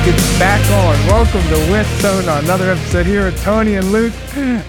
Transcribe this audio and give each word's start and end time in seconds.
Market's 0.00 0.38
back 0.38 0.70
on. 0.70 1.06
Welcome 1.08 1.42
to 1.42 1.70
With 1.70 1.86
Sonar, 2.00 2.38
another 2.38 2.70
episode 2.70 3.04
here 3.04 3.26
with 3.26 3.38
Tony 3.42 3.74
and 3.74 3.92
Luke, 3.92 4.14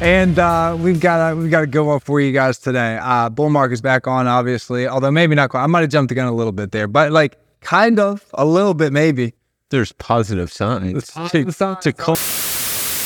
and 0.01 0.37
uh, 0.37 0.75
we've 0.77 0.99
got 0.99 1.31
a, 1.31 1.35
we've 1.37 1.49
got 1.49 1.63
a 1.63 1.67
good 1.67 1.85
one 1.85 2.01
for 2.01 2.19
you 2.19 2.33
guys 2.33 2.57
today. 2.57 2.99
Uh, 3.01 3.29
bull 3.29 3.55
is 3.71 3.79
back 3.79 4.07
on, 4.07 4.27
obviously, 4.27 4.89
although 4.89 5.09
maybe 5.09 5.33
not 5.33 5.49
quite. 5.49 5.63
I 5.63 5.67
might 5.67 5.81
have 5.81 5.89
jumped 5.89 6.09
the 6.09 6.15
gun 6.15 6.27
a 6.27 6.33
little 6.33 6.51
bit 6.51 6.73
there, 6.73 6.85
but 6.89 7.13
like 7.13 7.37
kind 7.61 7.97
of 7.97 8.25
a 8.33 8.43
little 8.43 8.73
bit, 8.73 8.91
maybe. 8.91 9.33
there's 9.69 9.93
positive 9.93 10.51
signs. 10.51 11.11
positive 11.11 11.45
to, 11.45 11.51
signs. 11.53 11.83
to 11.85 11.93
call 11.93 12.17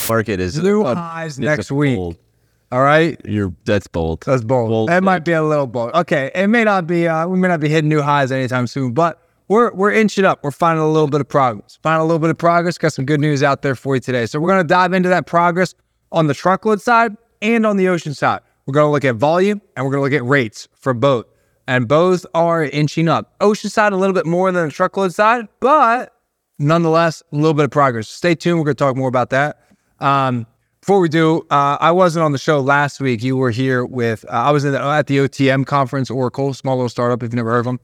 market 0.09 0.39
is 0.39 0.59
Blue 0.59 0.83
uh, 0.83 0.95
highs 0.95 1.37
next 1.37 1.71
week. 1.71 1.95
bold. 1.95 2.17
All 2.71 2.81
right, 2.81 3.21
You're 3.23 3.53
that's 3.65 3.85
bold. 3.85 4.21
that's 4.21 4.43
bold. 4.43 4.69
Bold 4.69 4.89
That 4.89 5.03
might 5.03 5.25
be 5.25 5.33
a 5.33 5.43
little 5.43 5.67
bold. 5.67 5.93
Okay, 5.93 6.31
it 6.33 6.47
may 6.47 6.63
not 6.63 6.87
be. 6.87 7.07
Uh, 7.07 7.27
we 7.27 7.37
may 7.37 7.49
not 7.49 7.59
be 7.59 7.69
hitting 7.69 7.89
new 7.89 8.01
highs 8.01 8.31
anytime 8.31 8.65
soon, 8.65 8.93
but. 8.93 9.21
We're, 9.47 9.71
we're 9.73 9.91
inching 9.91 10.25
up. 10.25 10.43
We're 10.43 10.51
finding 10.51 10.83
a 10.83 10.89
little 10.89 11.07
bit 11.07 11.21
of 11.21 11.27
progress. 11.27 11.77
Finding 11.83 12.01
a 12.01 12.05
little 12.05 12.19
bit 12.19 12.31
of 12.31 12.37
progress. 12.37 12.77
Got 12.77 12.93
some 12.93 13.05
good 13.05 13.19
news 13.19 13.43
out 13.43 13.61
there 13.61 13.75
for 13.75 13.95
you 13.95 14.01
today. 14.01 14.25
So 14.25 14.39
we're 14.39 14.49
going 14.49 14.63
to 14.63 14.67
dive 14.67 14.93
into 14.93 15.09
that 15.09 15.27
progress 15.27 15.75
on 16.11 16.27
the 16.27 16.33
truckload 16.33 16.81
side 16.81 17.15
and 17.41 17.65
on 17.65 17.77
the 17.77 17.87
ocean 17.87 18.13
side. 18.13 18.41
We're 18.65 18.73
going 18.73 18.87
to 18.87 18.91
look 18.91 19.05
at 19.05 19.15
volume 19.15 19.61
and 19.75 19.85
we're 19.85 19.91
going 19.91 20.09
to 20.09 20.15
look 20.15 20.19
at 20.19 20.27
rates 20.27 20.67
for 20.73 20.93
both. 20.93 21.25
And 21.67 21.87
both 21.87 22.25
are 22.33 22.63
inching 22.63 23.07
up. 23.07 23.35
Ocean 23.41 23.69
side 23.69 23.93
a 23.93 23.97
little 23.97 24.13
bit 24.13 24.25
more 24.25 24.51
than 24.51 24.67
the 24.67 24.71
truckload 24.71 25.13
side, 25.13 25.47
but 25.59 26.13
nonetheless, 26.59 27.23
a 27.31 27.35
little 27.35 27.53
bit 27.55 27.65
of 27.65 27.71
progress. 27.71 28.07
Stay 28.07 28.35
tuned. 28.35 28.59
We're 28.59 28.65
going 28.65 28.75
to 28.75 28.83
talk 28.83 28.95
more 28.95 29.09
about 29.09 29.31
that. 29.31 29.61
Um, 29.99 30.45
before 30.79 30.99
we 30.99 31.09
do, 31.09 31.39
uh, 31.49 31.77
I 31.79 31.91
wasn't 31.91 32.23
on 32.23 32.31
the 32.31 32.37
show 32.37 32.59
last 32.59 33.01
week. 33.01 33.23
You 33.23 33.35
were 33.37 33.49
here 33.49 33.83
with, 33.83 34.23
uh, 34.25 34.33
I 34.33 34.51
was 34.51 34.65
in 34.65 34.73
the, 34.73 34.81
at 34.81 35.07
the 35.07 35.17
OTM 35.17 35.65
conference, 35.65 36.11
Oracle, 36.11 36.53
small 36.53 36.75
little 36.75 36.89
startup 36.89 37.23
if 37.23 37.27
you've 37.27 37.33
never 37.33 37.49
heard 37.49 37.59
of 37.59 37.65
them, 37.65 37.79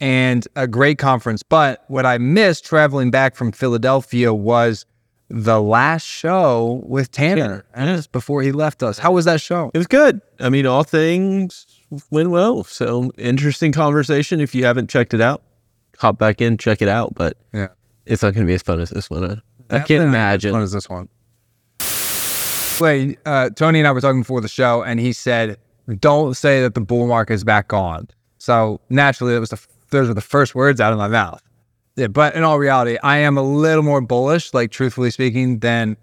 and 0.00 0.46
a 0.56 0.66
great 0.66 0.98
conference. 0.98 1.42
But 1.42 1.84
what 1.88 2.06
I 2.06 2.18
missed 2.18 2.64
traveling 2.64 3.10
back 3.10 3.34
from 3.34 3.52
Philadelphia 3.52 4.32
was 4.34 4.84
the 5.28 5.60
last 5.60 6.04
show 6.06 6.82
with 6.86 7.10
Tanner, 7.10 7.64
and 7.74 7.96
just 7.96 8.12
before 8.12 8.42
he 8.42 8.52
left 8.52 8.82
us. 8.82 8.98
How 8.98 9.10
was 9.12 9.24
that 9.24 9.40
show? 9.40 9.70
It 9.74 9.78
was 9.78 9.88
good. 9.88 10.20
I 10.38 10.50
mean, 10.50 10.66
all 10.66 10.84
things 10.84 11.66
went 12.10 12.30
well. 12.30 12.62
So 12.62 13.10
interesting 13.18 13.72
conversation. 13.72 14.40
If 14.40 14.54
you 14.54 14.64
haven't 14.64 14.88
checked 14.88 15.14
it 15.14 15.20
out, 15.20 15.42
hop 15.98 16.18
back 16.18 16.40
in, 16.40 16.58
check 16.58 16.80
it 16.80 16.88
out. 16.88 17.14
But 17.14 17.36
Yeah. 17.52 17.68
it's 18.04 18.22
not 18.22 18.34
going 18.34 18.46
to 18.46 18.50
be 18.50 18.54
as 18.54 18.62
fun 18.62 18.78
as 18.78 18.90
this 18.90 19.10
one. 19.10 19.42
I, 19.70 19.76
I 19.76 19.78
can't 19.80 20.04
imagine. 20.04 20.50
As 20.50 20.54
fun 20.54 20.62
as 20.62 20.72
this 20.72 20.88
one. 20.88 21.08
Wait, 22.80 23.18
uh, 23.24 23.48
Tony 23.50 23.78
and 23.80 23.88
I 23.88 23.92
were 23.92 24.00
talking 24.02 24.20
before 24.20 24.40
the 24.42 24.48
show, 24.48 24.82
and 24.82 25.00
he 25.00 25.12
said, 25.12 25.56
"Don't 25.98 26.36
say 26.36 26.60
that 26.60 26.74
the 26.74 26.80
bull 26.80 27.06
market 27.06 27.32
is 27.34 27.42
back 27.42 27.72
on." 27.72 28.06
So 28.38 28.80
naturally, 28.90 29.32
that 29.34 29.40
was 29.40 29.48
the 29.50 29.56
those 29.90 30.08
were 30.08 30.14
the 30.14 30.20
first 30.20 30.54
words 30.54 30.80
out 30.80 30.92
of 30.92 30.98
my 30.98 31.08
mouth. 31.08 31.42
Yeah, 31.96 32.08
but 32.08 32.34
in 32.34 32.42
all 32.42 32.58
reality, 32.58 32.98
I 33.02 33.18
am 33.18 33.38
a 33.38 33.42
little 33.42 33.82
more 33.82 34.00
bullish, 34.00 34.52
like 34.52 34.70
truthfully 34.70 35.10
speaking, 35.10 35.60
than 35.60 35.96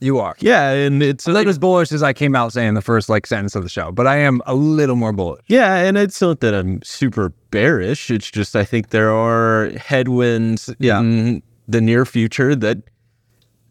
you 0.00 0.18
are. 0.18 0.36
Yeah, 0.40 0.70
and 0.72 1.02
it's 1.02 1.26
Not 1.26 1.46
as 1.46 1.58
bullish 1.58 1.90
as 1.90 2.02
I 2.02 2.12
came 2.12 2.36
out 2.36 2.52
saying 2.52 2.74
the 2.74 2.82
first 2.82 3.08
like 3.08 3.26
sentence 3.26 3.56
of 3.56 3.62
the 3.62 3.68
show, 3.68 3.90
but 3.90 4.06
I 4.06 4.16
am 4.18 4.42
a 4.46 4.54
little 4.54 4.94
more 4.94 5.12
bullish. 5.12 5.42
Yeah, 5.48 5.76
and 5.76 5.96
it's 5.96 6.20
not 6.20 6.40
that 6.40 6.54
I'm 6.54 6.82
super 6.82 7.30
bearish. 7.50 8.10
It's 8.10 8.30
just 8.30 8.54
I 8.54 8.64
think 8.64 8.90
there 8.90 9.10
are 9.10 9.70
headwinds 9.76 10.70
Yeah. 10.78 11.00
in 11.00 11.42
the 11.66 11.80
near 11.80 12.04
future 12.04 12.54
that 12.54 12.78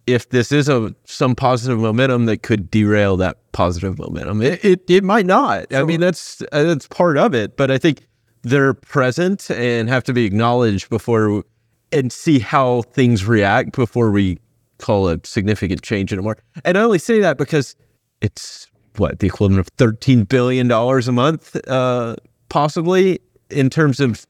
if 0.08 0.30
this 0.30 0.52
is 0.52 0.68
a 0.70 0.96
some 1.06 1.36
positive 1.36 1.80
momentum 1.80 2.26
that 2.26 2.42
could 2.42 2.72
derail 2.72 3.18
that 3.18 3.38
positive 3.52 4.00
momentum. 4.00 4.42
It 4.42 4.64
it, 4.66 4.90
it 4.90 5.04
might 5.04 5.26
not. 5.26 5.74
I 5.74 5.84
mean 5.84 6.00
that's 6.00 6.42
uh, 6.52 6.64
that's 6.64 6.88
part 6.88 7.18
of 7.18 7.34
it, 7.36 7.56
but 7.58 7.70
I 7.72 7.78
think 7.78 8.08
they're 8.44 8.74
present 8.74 9.50
and 9.52 9.90
have 9.90 10.04
to 10.06 10.14
be 10.14 10.26
acknowledged 10.26 10.90
before 10.90 11.44
and 11.92 12.12
see 12.12 12.40
how 12.40 12.82
things 12.82 13.26
react 13.26 13.72
before 13.74 14.12
we 14.12 14.40
call 14.78 15.10
a 15.10 15.20
significant 15.24 15.82
change 15.82 16.14
in 16.14 16.20
a 16.20 16.22
market. 16.22 16.44
And 16.64 16.78
I 16.78 16.82
only 16.82 17.00
say 17.00 17.20
that 17.22 17.38
because 17.38 17.76
it's 18.22 18.68
what 18.98 19.20
the 19.20 19.28
equivalent 19.28 19.60
of 19.60 19.68
thirteen 19.78 20.24
billion 20.24 20.68
dollars 20.68 21.08
a 21.08 21.12
month, 21.12 21.56
uh, 21.68 22.16
possibly 22.50 23.20
in 23.50 23.70
terms 23.70 24.00
of 24.00 24.26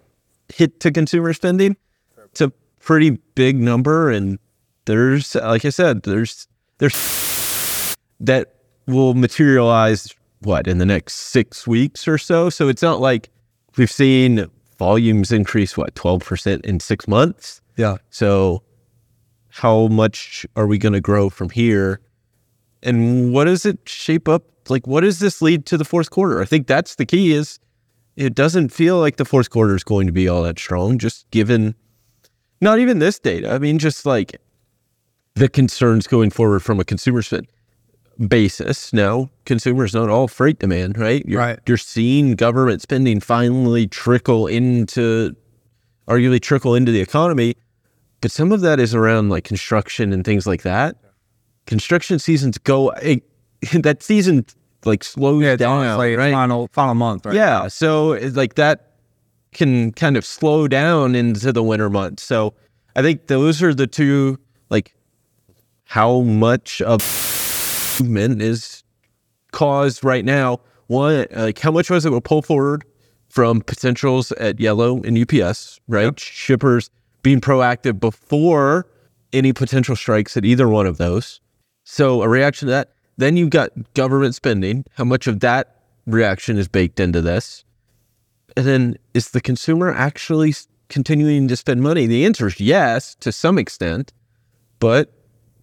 hit 0.49 0.79
to 0.81 0.91
consumer 0.91 1.33
spending. 1.33 1.75
It's 2.25 2.41
a 2.41 2.51
pretty 2.79 3.11
big 3.35 3.57
number, 3.59 4.11
and 4.11 4.39
there's, 4.85 5.35
like 5.35 5.65
I 5.65 5.69
said, 5.69 6.03
there's 6.03 6.47
there's 6.77 7.95
that 8.19 8.55
will 8.85 9.13
materialize 9.13 10.13
what 10.41 10.67
in 10.67 10.77
the 10.77 10.85
next 10.85 11.13
six 11.15 11.65
weeks 11.65 12.07
or 12.07 12.17
so. 12.17 12.49
So 12.49 12.67
it's 12.67 12.81
not 12.81 12.99
like 12.99 13.29
we've 13.77 13.91
seen 13.91 14.47
volumes 14.77 15.31
increase 15.31 15.77
what 15.77 15.95
twelve 15.95 16.23
percent 16.23 16.65
in 16.65 16.79
six 16.79 17.07
months. 17.07 17.61
Yeah. 17.75 17.97
So, 18.09 18.63
how 19.49 19.87
much 19.87 20.45
are 20.55 20.67
we 20.67 20.77
going 20.77 20.93
to 20.93 21.01
grow 21.01 21.29
from 21.29 21.49
here? 21.49 22.01
And 22.83 23.33
what 23.33 23.45
does 23.45 23.65
it 23.65 23.79
shape 23.85 24.27
up? 24.27 24.43
Like, 24.69 24.85
what 24.85 25.01
does 25.01 25.19
this 25.19 25.41
lead 25.41 25.65
to 25.67 25.77
the 25.77 25.85
fourth 25.85 26.09
quarter? 26.09 26.41
I 26.41 26.45
think 26.45 26.67
that's 26.67 26.95
the 26.95 27.05
key. 27.05 27.33
Is 27.33 27.59
it 28.15 28.33
doesn't 28.33 28.69
feel 28.69 28.99
like 28.99 29.17
the 29.17 29.25
fourth 29.25 29.49
quarter 29.49 29.75
is 29.75 29.83
going 29.83 30.07
to 30.07 30.13
be 30.13 30.27
all 30.27 30.43
that 30.43 30.59
strong, 30.59 30.97
just 30.97 31.29
given 31.31 31.75
not 32.59 32.79
even 32.79 32.99
this 32.99 33.19
data. 33.19 33.53
I 33.53 33.59
mean, 33.59 33.77
just 33.79 34.05
like 34.05 34.41
the 35.35 35.47
concerns 35.47 36.07
going 36.07 36.31
forward 36.31 36.61
from 36.61 36.79
a 36.79 36.83
consumer 36.83 37.21
spend 37.21 37.47
basis. 38.27 38.93
Now, 38.93 39.29
consumers 39.45 39.93
not 39.93 40.09
all 40.09 40.27
freight 40.27 40.59
demand, 40.59 40.97
right? 40.97 41.23
You're, 41.25 41.39
Right. 41.39 41.59
You're 41.67 41.77
seeing 41.77 42.35
government 42.35 42.81
spending 42.81 43.19
finally 43.19 43.87
trickle 43.87 44.47
into, 44.47 45.35
arguably 46.07 46.41
trickle 46.41 46.75
into 46.75 46.91
the 46.91 47.01
economy, 47.01 47.55
but 48.21 48.31
some 48.31 48.51
of 48.51 48.61
that 48.61 48.79
is 48.79 48.95
around 48.95 49.29
like 49.29 49.43
construction 49.43 50.11
and 50.13 50.25
things 50.25 50.47
like 50.47 50.63
that. 50.63 50.95
Construction 51.65 52.17
seasons 52.19 52.57
go 52.57 52.89
it, 53.01 53.23
that 53.73 54.01
season 54.01 54.45
like 54.85 55.03
slows 55.03 55.43
Yeah, 55.43 55.53
it's 55.53 55.59
down, 55.59 55.85
honestly 55.85 56.15
right? 56.15 56.31
final 56.33 56.69
final 56.71 56.95
month, 56.95 57.25
right? 57.25 57.35
Yeah, 57.35 57.67
so 57.67 58.11
like 58.33 58.55
that 58.55 58.93
can 59.51 59.91
kind 59.93 60.17
of 60.17 60.25
slow 60.25 60.67
down 60.67 61.15
into 61.15 61.51
the 61.51 61.63
winter 61.63 61.89
months. 61.89 62.23
So 62.23 62.53
I 62.95 63.01
think 63.01 63.27
those 63.27 63.61
are 63.61 63.73
the 63.73 63.87
two 63.87 64.39
like 64.69 64.93
how 65.85 66.21
much 66.21 66.81
of 66.81 67.01
movement 67.99 68.41
is 68.41 68.83
caused 69.51 70.03
right 70.03 70.25
now. 70.25 70.59
One, 70.87 71.25
like 71.35 71.59
how 71.59 71.71
much 71.71 71.89
was 71.89 72.05
it 72.05 72.13
a 72.13 72.21
pull 72.21 72.41
forward 72.41 72.85
from 73.29 73.61
potentials 73.61 74.31
at 74.33 74.59
Yellow 74.59 75.01
and 75.03 75.17
UPS, 75.17 75.79
right? 75.87 76.17
Shippers 76.19 76.89
being 77.23 77.41
proactive 77.41 77.99
before 77.99 78.87
any 79.33 79.51
potential 79.51 79.95
strikes 79.95 80.37
at 80.37 80.45
either 80.45 80.67
one 80.69 80.85
of 80.85 80.97
those. 80.97 81.41
So 81.83 82.21
a 82.21 82.29
reaction 82.29 82.67
to 82.67 82.71
that. 82.71 82.93
Then 83.17 83.35
you've 83.35 83.49
got 83.49 83.71
government 83.93 84.35
spending. 84.35 84.85
How 84.93 85.03
much 85.03 85.27
of 85.27 85.39
that 85.41 85.81
reaction 86.05 86.57
is 86.57 86.67
baked 86.67 86.99
into 86.99 87.21
this? 87.21 87.65
And 88.55 88.65
then 88.65 88.97
is 89.13 89.31
the 89.31 89.41
consumer 89.41 89.91
actually 89.91 90.53
continuing 90.89 91.47
to 91.47 91.55
spend 91.55 91.81
money? 91.81 92.07
The 92.07 92.25
answer 92.25 92.47
is 92.47 92.59
yes, 92.59 93.15
to 93.15 93.31
some 93.31 93.57
extent, 93.57 94.13
but 94.79 95.13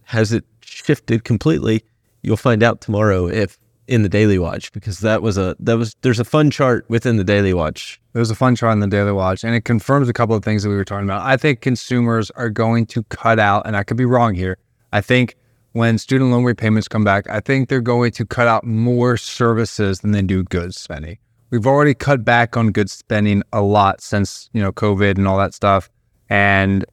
has 0.05 0.33
it 0.33 0.45
shifted 0.61 1.25
completely? 1.25 1.85
You'll 2.25 2.37
find 2.37 2.63
out 2.63 2.81
tomorrow 2.81 3.27
if 3.27 3.59
in 3.87 4.03
the 4.03 4.09
Daily 4.09 4.39
Watch 4.39 4.73
because 4.73 5.01
that 5.01 5.23
was 5.23 5.37
a 5.37 5.57
that 5.61 5.77
was 5.77 5.95
there's 6.03 6.21
a 6.21 6.25
fun 6.25 6.51
chart 6.51 6.85
within 6.89 7.17
the 7.17 7.25
Daily 7.25 7.53
Watch. 7.53 8.01
There's 8.13 8.31
a 8.31 8.35
fun 8.35 8.57
chart 8.57 8.73
in 8.73 8.81
the 8.81 8.87
Daily 8.87 9.13
Watch, 9.13 9.45
and 9.45 9.55
it 9.55 9.65
confirms 9.65 10.09
a 10.09 10.13
couple 10.13 10.35
of 10.35 10.45
things 10.45 10.63
that 10.63 10.71
we 10.71 10.77
were 10.77 10.85
talking 10.85 11.05
about. 11.05 11.23
I 11.23 11.37
think 11.37 11.61
consumers 11.61 12.31
are 12.33 12.51
going 12.51 12.87
to 12.87 13.03
cut 13.05 13.39
out, 13.39 13.67
and 13.67 13.77
I 13.77 13.83
could 13.83 13.97
be 13.97 14.05
wrong 14.05 14.35
here. 14.35 14.57
I 14.93 15.01
think 15.01 15.37
when 15.73 15.99
student 15.99 16.31
loan 16.31 16.45
repayments 16.45 16.89
come 16.89 17.05
back, 17.05 17.29
I 17.29 17.41
think 17.41 17.69
they're 17.69 17.81
going 17.81 18.13
to 18.13 18.25
cut 18.25 18.47
out 18.47 18.65
more 18.65 19.17
services 19.17 20.01
than 20.01 20.13
they 20.13 20.23
do 20.23 20.45
goods 20.45 20.81
spending. 20.81 21.19
We've 21.51 21.67
already 21.67 21.95
cut 21.95 22.25
back 22.25 22.57
on 22.57 22.73
goods 22.73 22.93
spending 22.93 23.43
a 23.53 23.61
lot 23.61 24.01
since 24.01 24.49
you 24.53 24.63
know 24.63 24.73
COVID 24.73 25.19
and 25.19 25.29
all 25.29 25.39
that 25.39 25.53
stuff, 25.53 25.91
and 26.31 26.85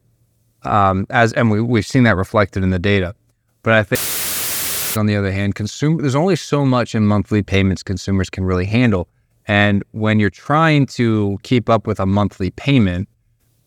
um, 0.64 1.06
as 1.10 1.32
and 1.32 1.50
we, 1.50 1.60
we've 1.60 1.86
seen 1.86 2.02
that 2.02 2.16
reflected 2.16 2.62
in 2.62 2.70
the 2.70 2.78
data. 2.78 3.14
But 3.62 3.74
I 3.74 3.82
think 3.84 4.21
on 4.96 5.06
the 5.06 5.16
other 5.16 5.32
hand, 5.32 5.54
consumer 5.54 6.02
there's 6.02 6.14
only 6.14 6.36
so 6.36 6.64
much 6.64 6.94
in 6.94 7.06
monthly 7.06 7.42
payments 7.42 7.82
consumers 7.82 8.30
can 8.30 8.44
really 8.44 8.66
handle. 8.66 9.08
And 9.46 9.82
when 9.92 10.20
you're 10.20 10.30
trying 10.30 10.86
to 10.86 11.38
keep 11.42 11.68
up 11.68 11.86
with 11.86 11.98
a 11.98 12.06
monthly 12.06 12.50
payment, 12.50 13.08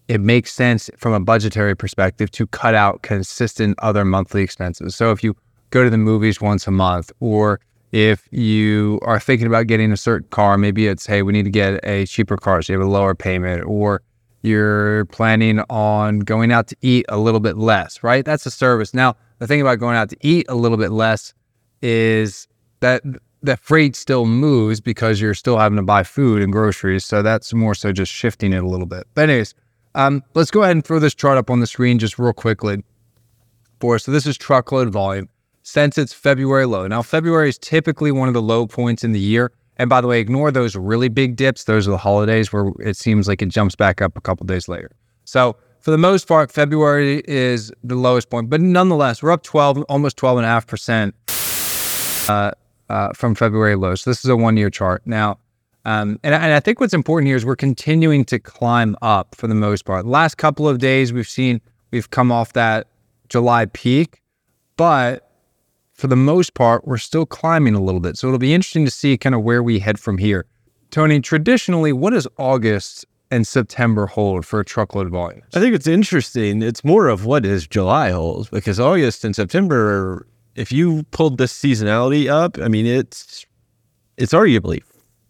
it 0.07 0.21
makes 0.21 0.53
sense 0.53 0.89
from 0.97 1.13
a 1.13 1.19
budgetary 1.19 1.75
perspective 1.75 2.31
to 2.31 2.47
cut 2.47 2.75
out 2.75 3.01
consistent 3.01 3.77
other 3.81 4.05
monthly 4.05 4.43
expenses. 4.43 4.95
So 4.95 5.11
if 5.11 5.23
you 5.23 5.35
go 5.71 5.83
to 5.83 5.89
the 5.89 5.97
movies 5.97 6.39
once 6.39 6.67
a 6.67 6.71
month, 6.71 7.11
or 7.19 7.59
if 7.91 8.27
you 8.31 8.99
are 9.01 9.19
thinking 9.19 9.47
about 9.47 9.67
getting 9.67 9.91
a 9.91 9.97
certain 9.97 10.27
car, 10.29 10.57
maybe 10.57 10.87
it's, 10.87 11.05
hey, 11.05 11.21
we 11.23 11.33
need 11.33 11.45
to 11.45 11.51
get 11.51 11.79
a 11.83 12.05
cheaper 12.05 12.37
car 12.37 12.61
so 12.61 12.73
you 12.73 12.79
have 12.79 12.87
a 12.87 12.91
lower 12.91 13.15
payment, 13.15 13.63
or 13.65 14.01
you're 14.43 15.05
planning 15.05 15.59
on 15.69 16.19
going 16.19 16.51
out 16.51 16.67
to 16.67 16.75
eat 16.81 17.05
a 17.09 17.17
little 17.17 17.39
bit 17.39 17.57
less, 17.57 18.03
right? 18.03 18.23
That's 18.23 18.45
a 18.45 18.51
service. 18.51 18.93
Now, 18.93 19.15
the 19.39 19.47
thing 19.47 19.61
about 19.61 19.79
going 19.79 19.95
out 19.95 20.09
to 20.09 20.17
eat 20.21 20.45
a 20.49 20.55
little 20.55 20.77
bit 20.77 20.91
less 20.91 21.33
is 21.81 22.47
that 22.79 23.01
the 23.41 23.57
freight 23.57 23.95
still 23.95 24.25
moves 24.25 24.81
because 24.81 25.21
you're 25.21 25.33
still 25.33 25.57
having 25.57 25.75
to 25.77 25.83
buy 25.83 26.03
food 26.03 26.41
and 26.41 26.51
groceries. 26.51 27.05
So 27.05 27.21
that's 27.21 27.53
more 27.53 27.75
so 27.75 27.91
just 27.91 28.11
shifting 28.11 28.53
it 28.53 28.63
a 28.63 28.67
little 28.67 28.87
bit. 28.87 29.05
But 29.13 29.29
anyways, 29.29 29.53
um, 29.93 30.23
let's 30.33 30.51
go 30.51 30.63
ahead 30.63 30.75
and 30.75 30.85
throw 30.85 30.99
this 30.99 31.13
chart 31.13 31.37
up 31.37 31.49
on 31.49 31.59
the 31.59 31.67
screen 31.67 31.99
just 31.99 32.17
real 32.17 32.33
quickly 32.33 32.83
for 33.79 33.95
us. 33.95 34.05
So 34.05 34.11
this 34.11 34.25
is 34.25 34.37
truckload 34.37 34.89
volume 34.89 35.29
since 35.63 35.97
it's 35.97 36.13
February 36.13 36.65
low. 36.65 36.87
Now, 36.87 37.01
February 37.01 37.49
is 37.49 37.57
typically 37.57 38.11
one 38.11 38.27
of 38.27 38.33
the 38.33 38.41
low 38.41 38.67
points 38.67 39.03
in 39.03 39.11
the 39.11 39.19
year. 39.19 39.51
And 39.77 39.89
by 39.89 39.99
the 40.01 40.07
way, 40.07 40.19
ignore 40.19 40.51
those 40.51 40.75
really 40.75 41.09
big 41.09 41.35
dips. 41.35 41.65
Those 41.65 41.87
are 41.87 41.91
the 41.91 41.97
holidays 41.97 42.53
where 42.53 42.71
it 42.79 42.95
seems 42.97 43.27
like 43.27 43.41
it 43.41 43.49
jumps 43.49 43.75
back 43.75 44.01
up 44.01 44.17
a 44.17 44.21
couple 44.21 44.45
days 44.45 44.67
later. 44.67 44.91
So 45.25 45.57
for 45.85 45.91
the 45.91 45.97
most 45.99 46.27
part, 46.27 46.51
February 46.51 47.21
is 47.27 47.71
the 47.83 47.93
lowest 47.93 48.31
point, 48.31 48.49
but 48.49 48.59
nonetheless, 48.59 49.21
we're 49.21 49.29
up 49.29 49.43
12, 49.43 49.83
almost 49.83 50.17
12.5% 50.17 51.13
uh, 52.27 52.51
uh, 52.89 53.13
from 53.13 53.35
February 53.35 53.75
lows. 53.75 54.01
So 54.01 54.09
this 54.09 54.25
is 54.25 54.29
a 54.31 54.35
one 54.35 54.57
year 54.57 54.71
chart. 54.71 55.03
Now, 55.05 55.37
um, 55.85 56.19
and, 56.23 56.33
and 56.33 56.53
I 56.53 56.59
think 56.59 56.79
what's 56.79 56.95
important 56.95 57.27
here 57.27 57.35
is 57.35 57.45
we're 57.45 57.55
continuing 57.55 58.25
to 58.25 58.39
climb 58.39 58.95
up 59.03 59.35
for 59.35 59.45
the 59.45 59.53
most 59.53 59.85
part. 59.85 60.07
Last 60.07 60.39
couple 60.39 60.67
of 60.67 60.79
days, 60.79 61.13
we've 61.13 61.29
seen 61.29 61.61
we've 61.91 62.09
come 62.09 62.31
off 62.31 62.53
that 62.53 62.87
July 63.29 63.67
peak, 63.67 64.23
but 64.77 65.29
for 65.93 66.07
the 66.07 66.15
most 66.15 66.55
part, 66.55 66.87
we're 66.87 66.97
still 66.97 67.27
climbing 67.27 67.75
a 67.75 67.79
little 67.79 68.01
bit. 68.01 68.17
So 68.17 68.25
it'll 68.25 68.39
be 68.39 68.55
interesting 68.55 68.85
to 68.85 68.91
see 68.91 69.19
kind 69.19 69.35
of 69.35 69.43
where 69.43 69.61
we 69.61 69.77
head 69.77 69.99
from 69.99 70.17
here. 70.17 70.47
Tony, 70.89 71.19
traditionally, 71.19 71.93
what 71.93 72.09
does 72.09 72.27
August 72.39 73.05
and 73.31 73.45
September 73.47 74.05
hold 74.05 74.45
for 74.45 74.59
a 74.59 74.65
truckload 74.65 75.09
volume? 75.09 75.41
I 75.53 75.59
think 75.59 75.75
it's 75.75 75.87
interesting. 75.87 76.61
It's 76.61 76.83
more 76.83 77.07
of 77.07 77.25
what 77.25 77.45
is 77.45 77.67
July 77.67 78.11
holds 78.11 78.49
because 78.49 78.79
August 78.79 79.23
and 79.23 79.35
September, 79.35 80.27
if 80.55 80.71
you 80.71 81.03
pulled 81.11 81.37
the 81.37 81.45
seasonality 81.45 82.27
up, 82.27 82.57
I 82.59 82.67
mean, 82.67 82.85
it's 82.85 83.45
it's 84.17 84.33
arguably 84.33 84.81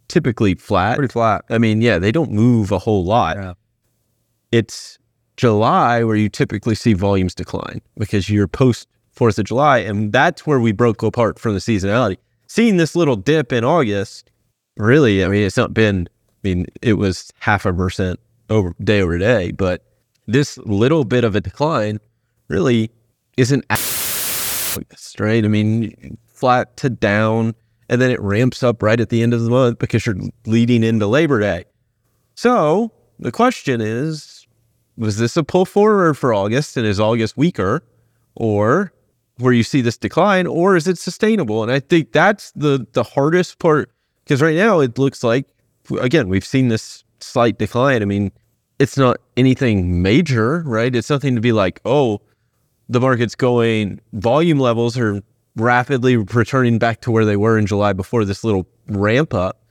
typically 0.07 0.56
flat. 0.56 0.97
Pretty 0.97 1.12
flat. 1.12 1.45
I 1.50 1.57
mean, 1.57 1.81
yeah, 1.81 2.00
they 2.00 2.12
don't 2.12 2.31
move 2.31 2.71
a 2.71 2.80
whole 2.80 3.03
lot. 3.03 3.38
Yeah. 3.38 3.53
It's 4.51 5.00
July 5.38 6.03
where 6.03 6.15
you 6.15 6.30
typically 6.30 6.75
see 6.75 6.94
volumes 6.94 7.36
decline 7.36 7.81
because 7.98 8.30
you're 8.30 8.48
post 8.48 8.88
Fourth 9.15 9.39
of 9.39 9.45
July, 9.45 9.77
and 9.77 10.12
that's 10.12 10.45
where 10.45 10.59
we 10.59 10.74
broke 10.74 11.01
apart 11.01 11.39
from 11.39 11.53
the 11.53 11.62
seasonality. 11.62 12.18
Seeing 12.48 12.75
this 12.75 12.98
little 12.98 13.15
dip 13.15 13.53
in 13.53 13.63
August, 13.63 14.30
really, 14.75 15.24
I 15.24 15.30
mean, 15.30 15.44
it's 15.44 15.56
not 15.56 15.74
been. 15.74 16.09
I 16.45 16.47
mean, 16.47 16.68
it 16.83 16.94
was 16.94 17.33
half 17.39 17.65
a 17.65 17.74
percent 17.74 18.19
over 18.51 18.75
day 18.83 19.01
over 19.01 19.18
day, 19.18 19.51
but 19.51 19.83
this 20.27 20.59
little 20.59 21.03
bit 21.03 21.24
of 21.24 21.36
a 21.36 21.42
decline 21.42 22.00
really 22.50 22.92
isn't 23.36 23.65
right. 25.19 25.44
I 25.44 25.47
mean, 25.47 26.19
flat 26.27 26.77
to 26.77 26.92
down 26.92 27.56
and 27.89 28.00
then 28.00 28.12
it 28.12 28.21
ramps 28.21 28.62
up 28.62 28.83
right 28.83 29.00
at 29.00 29.09
the 29.09 29.24
end 29.24 29.33
of 29.33 29.42
the 29.42 29.50
month 29.50 29.80
because 29.80 30.06
you're 30.06 30.18
leading 30.45 30.83
into 30.83 31.07
Labor 31.07 31.39
Day. 31.39 31.65
So 32.36 32.91
the 33.18 33.31
question 33.31 33.81
is, 33.81 34.45
was 34.98 35.18
this 35.18 35.36
a 35.38 35.44
pull 35.44 35.65
forward 35.65 36.13
for 36.13 36.31
August 36.31 36.77
and 36.77 36.86
is 36.86 37.00
August 37.00 37.38
weaker 37.38 37.83
or 38.36 38.94
where 39.38 39.53
you 39.53 39.63
see 39.63 39.81
this 39.81 39.98
decline 39.98 40.45
or 40.45 40.75
is 40.75 40.88
it 40.88 41.00
sustainable? 41.00 41.63
And 41.63 41.71
I 41.71 41.80
think 41.80 42.12
that's 42.12 42.51
the 42.51 42.86
the 42.91 43.03
hardest 43.03 43.57
part 43.57 43.89
because 44.24 44.44
right 44.44 44.56
now 44.56 44.80
it 44.80 45.00
looks 45.00 45.24
like 45.24 45.48
again, 46.00 46.30
we've 46.30 46.46
seen 46.46 46.68
this 46.68 47.04
slight 47.20 47.58
decline. 47.58 48.02
I 48.02 48.06
mean, 48.06 48.32
it's 48.80 48.98
not 48.98 49.18
anything 49.38 50.02
major, 50.02 50.62
right? 50.66 50.94
It's 50.96 51.10
nothing 51.10 51.36
to 51.36 51.42
be 51.42 51.52
like, 51.52 51.80
oh, 51.86 52.22
the 52.90 53.00
market's 53.00 53.36
going 53.36 54.00
volume 54.14 54.60
levels 54.60 54.98
are 54.98 55.22
rapidly 55.56 56.18
returning 56.18 56.78
back 56.78 57.02
to 57.02 57.12
where 57.12 57.26
they 57.26 57.38
were 57.38 57.58
in 57.58 57.66
July 57.66 57.94
before 57.94 58.26
this 58.26 58.44
little 58.44 58.68
ramp 58.88 59.34
up. 59.34 59.62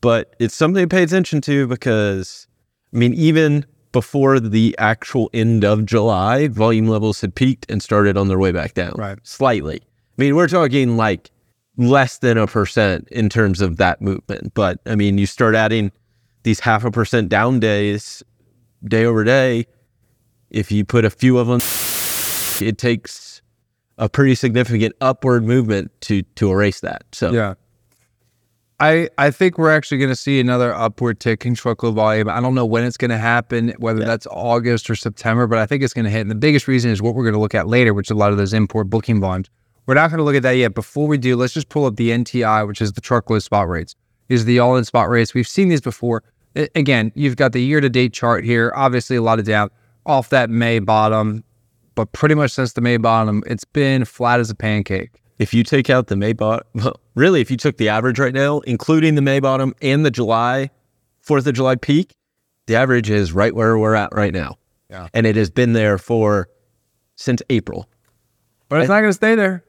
But 0.00 0.36
it's 0.38 0.54
something 0.54 0.82
to 0.82 0.88
pay 0.88 1.02
attention 1.02 1.40
to 1.42 1.66
because, 1.66 2.46
I 2.92 2.98
mean, 2.98 3.14
even 3.14 3.66
before 3.90 4.40
the 4.40 4.74
actual 4.78 5.30
end 5.32 5.64
of 5.64 5.86
July, 5.86 6.48
volume 6.48 6.88
levels 6.88 7.20
had 7.20 7.34
peaked 7.34 7.70
and 7.70 7.82
started 7.82 8.16
on 8.16 8.28
their 8.28 8.38
way 8.38 8.52
back 8.52 8.74
down. 8.74 8.94
Right. 8.96 9.18
Slightly. 9.22 9.80
I 9.82 10.22
mean, 10.22 10.36
we're 10.36 10.48
talking 10.48 10.96
like 10.96 11.30
less 11.76 12.18
than 12.18 12.38
a 12.38 12.46
percent 12.46 13.08
in 13.10 13.28
terms 13.28 13.60
of 13.60 13.76
that 13.78 14.00
movement. 14.00 14.54
But 14.54 14.80
I 14.86 14.94
mean, 14.94 15.18
you 15.18 15.26
start 15.26 15.54
adding 15.54 15.92
these 16.42 16.60
half 16.60 16.84
a 16.84 16.90
percent 16.90 17.28
down 17.28 17.60
days 17.60 18.22
day 18.84 19.04
over 19.04 19.24
day. 19.24 19.66
If 20.50 20.70
you 20.70 20.84
put 20.84 21.04
a 21.04 21.10
few 21.10 21.38
of 21.38 21.46
them, 21.46 21.60
it 22.66 22.78
takes 22.78 23.42
a 23.98 24.08
pretty 24.08 24.34
significant 24.34 24.94
upward 25.00 25.44
movement 25.44 25.90
to 26.02 26.22
to 26.22 26.50
erase 26.50 26.80
that. 26.80 27.04
So 27.12 27.32
yeah. 27.32 27.54
I, 28.80 29.08
I 29.18 29.30
think 29.30 29.56
we're 29.56 29.70
actually 29.70 29.98
going 29.98 30.10
to 30.10 30.16
see 30.16 30.40
another 30.40 30.74
upward 30.74 31.20
tick 31.20 31.46
in 31.46 31.54
truckload 31.54 31.94
volume. 31.94 32.28
I 32.28 32.40
don't 32.40 32.56
know 32.56 32.66
when 32.66 32.82
it's 32.82 32.96
going 32.96 33.12
to 33.12 33.18
happen, 33.18 33.72
whether 33.78 34.00
yeah. 34.00 34.06
that's 34.06 34.26
August 34.30 34.90
or 34.90 34.96
September, 34.96 35.46
but 35.46 35.58
I 35.58 35.66
think 35.66 35.84
it's 35.84 35.94
going 35.94 36.06
to 36.06 36.10
hit. 36.10 36.22
And 36.22 36.30
the 36.30 36.34
biggest 36.34 36.66
reason 36.66 36.90
is 36.90 37.00
what 37.00 37.14
we're 37.14 37.22
going 37.22 37.34
to 37.34 37.40
look 37.40 37.54
at 37.54 37.68
later, 37.68 37.94
which 37.94 38.08
is 38.08 38.10
a 38.10 38.16
lot 38.16 38.32
of 38.32 38.38
those 38.38 38.52
import 38.52 38.90
booking 38.90 39.20
volumes. 39.20 39.48
We're 39.86 39.94
not 39.94 40.10
going 40.10 40.18
to 40.18 40.24
look 40.24 40.36
at 40.36 40.42
that 40.42 40.52
yet. 40.52 40.74
Before 40.74 41.06
we 41.06 41.18
do, 41.18 41.36
let's 41.36 41.52
just 41.52 41.68
pull 41.68 41.86
up 41.86 41.96
the 41.96 42.10
NTI, 42.10 42.66
which 42.66 42.80
is 42.80 42.92
the 42.92 43.00
truckload 43.00 43.42
spot 43.42 43.68
rates. 43.68 43.94
These 44.28 44.42
are 44.42 44.46
the 44.46 44.58
all 44.58 44.76
in 44.76 44.84
spot 44.84 45.10
rates. 45.10 45.34
We've 45.34 45.46
seen 45.46 45.68
these 45.68 45.80
before. 45.82 46.22
again, 46.54 47.12
you've 47.14 47.36
got 47.36 47.52
the 47.52 47.60
year 47.60 47.80
to 47.80 47.90
date 47.90 48.12
chart 48.12 48.44
here. 48.44 48.72
Obviously, 48.74 49.16
a 49.16 49.22
lot 49.22 49.38
of 49.38 49.44
down 49.44 49.70
off 50.06 50.30
that 50.30 50.50
May 50.50 50.78
bottom 50.78 51.44
but 51.94 52.12
pretty 52.12 52.34
much 52.34 52.50
since 52.50 52.72
the 52.72 52.80
May 52.80 52.96
bottom, 52.96 53.42
it's 53.46 53.64
been 53.64 54.04
flat 54.04 54.40
as 54.40 54.50
a 54.50 54.54
pancake. 54.54 55.20
If 55.38 55.52
you 55.52 55.62
take 55.62 55.90
out 55.90 56.08
the 56.08 56.16
May 56.16 56.32
bottom, 56.32 56.66
well, 56.74 57.00
really, 57.14 57.40
if 57.40 57.50
you 57.50 57.56
took 57.56 57.76
the 57.76 57.88
average 57.88 58.18
right 58.18 58.34
now, 58.34 58.60
including 58.60 59.14
the 59.14 59.22
May 59.22 59.40
bottom 59.40 59.74
and 59.82 60.04
the 60.04 60.10
July, 60.10 60.70
4th 61.26 61.46
of 61.46 61.54
July 61.54 61.76
peak, 61.76 62.14
the 62.66 62.76
average 62.76 63.10
is 63.10 63.32
right 63.32 63.54
where 63.54 63.78
we're 63.78 63.94
at 63.94 64.14
right 64.14 64.32
now. 64.32 64.56
Yeah. 64.90 65.08
And 65.12 65.26
it 65.26 65.36
has 65.36 65.50
been 65.50 65.72
there 65.72 65.98
for 65.98 66.48
since 67.16 67.42
April. 67.50 67.88
But 68.68 68.80
it's 68.80 68.88
not 68.88 69.00
going 69.00 69.10
to 69.10 69.14
stay 69.14 69.34
there. 69.34 69.64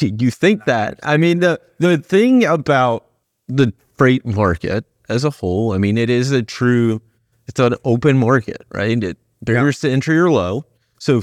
You 0.00 0.30
think 0.30 0.64
that. 0.64 0.98
I 1.02 1.16
mean 1.16 1.40
the 1.40 1.60
the 1.78 1.98
thing 1.98 2.44
about 2.44 3.06
the 3.48 3.72
freight 3.96 4.24
market 4.24 4.84
as 5.08 5.24
a 5.24 5.30
whole, 5.30 5.72
I 5.72 5.78
mean 5.78 5.98
it 5.98 6.10
is 6.10 6.30
a 6.30 6.42
true 6.42 7.00
it's 7.48 7.60
an 7.60 7.74
open 7.84 8.18
market, 8.18 8.64
right? 8.72 9.02
It 9.02 9.18
barriers 9.42 9.82
yeah. 9.82 9.90
to 9.90 9.94
entry 9.94 10.18
are 10.18 10.30
low. 10.30 10.64
So 10.98 11.16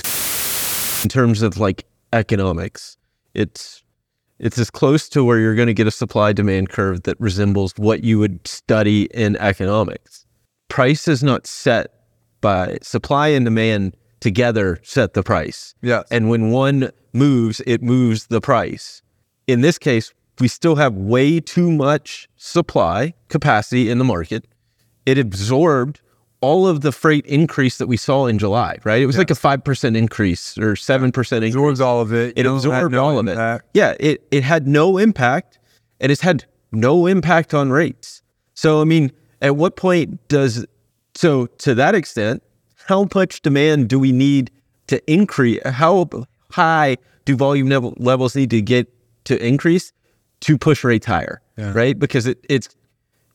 in 1.03 1.09
terms 1.09 1.41
of 1.41 1.57
like 1.57 1.85
economics, 2.13 2.97
it's 3.33 3.83
it's 4.39 4.57
as 4.57 4.69
close 4.69 5.09
to 5.09 5.23
where 5.23 5.39
you're 5.39 5.55
going 5.55 5.67
to 5.67 5.73
get 5.73 5.87
a 5.87 5.91
supply 5.91 6.31
demand 6.31 6.69
curve 6.69 7.03
that 7.03 7.19
resembles 7.19 7.73
what 7.75 8.03
you 8.03 8.19
would 8.19 8.47
study 8.47 9.03
in 9.13 9.35
economics. 9.37 10.25
Price 10.69 11.07
is 11.07 11.23
not 11.23 11.45
set 11.45 11.93
by 12.41 12.77
supply 12.81 13.29
and 13.29 13.45
demand 13.45 13.97
together 14.19 14.79
set 14.83 15.13
the 15.13 15.23
price. 15.23 15.75
Yes. 15.81 16.05
And 16.11 16.29
when 16.29 16.51
one 16.51 16.91
moves, 17.13 17.61
it 17.65 17.81
moves 17.81 18.27
the 18.27 18.41
price. 18.41 19.01
In 19.47 19.61
this 19.61 19.77
case, 19.77 20.13
we 20.39 20.47
still 20.47 20.75
have 20.75 20.95
way 20.95 21.39
too 21.39 21.71
much 21.71 22.29
supply 22.37 23.13
capacity 23.27 23.89
in 23.89 23.97
the 23.97 24.03
market. 24.05 24.45
It 25.05 25.17
absorbed 25.17 26.01
all 26.41 26.67
of 26.67 26.81
the 26.81 26.91
freight 26.91 27.25
increase 27.25 27.77
that 27.77 27.87
we 27.87 27.97
saw 27.97 28.25
in 28.25 28.39
July, 28.39 28.77
right? 28.85 29.01
It 29.01 29.05
was 29.05 29.17
like 29.17 29.31
a 29.31 29.35
5% 29.35 29.97
increase 29.97 30.57
or 30.57 30.73
7% 30.73 31.05
increase. 31.05 31.53
Absorbs 31.53 31.81
all 31.81 31.99
of 31.99 32.13
it. 32.13 32.37
It 32.37 32.45
absorbed 32.45 32.93
no 32.93 33.03
all 33.03 33.19
impact. 33.19 33.39
of 33.39 33.55
it. 33.55 33.61
Yeah, 33.73 33.95
it, 33.99 34.25
it 34.31 34.43
had 34.43 34.67
no 34.67 34.97
impact 34.97 35.59
and 35.99 36.11
it's 36.11 36.21
had 36.21 36.45
no 36.71 37.07
impact 37.07 37.53
on 37.53 37.71
rates. 37.71 38.21
So, 38.53 38.79
I 38.81 38.85
mean, 38.85 39.11
at 39.41 39.57
what 39.57 39.75
point 39.75 40.25
does, 40.29 40.65
so 41.15 41.47
to 41.47 41.75
that 41.75 41.95
extent, 41.95 42.41
how 42.89 43.07
much 43.13 43.43
demand 43.43 43.87
do 43.87 43.99
we 43.99 44.11
need 44.11 44.49
to 44.87 44.99
increase? 45.11 45.61
How 45.63 46.09
high 46.49 46.97
do 47.25 47.35
volume 47.35 47.69
levels 47.97 48.35
need 48.35 48.49
to 48.49 48.63
get 48.63 48.91
to 49.25 49.37
increase 49.45 49.93
to 50.39 50.57
push 50.57 50.83
rates 50.83 51.05
higher, 51.05 51.39
yeah. 51.55 51.71
right? 51.73 51.99
Because 51.99 52.25
it, 52.25 52.43
it's 52.49 52.67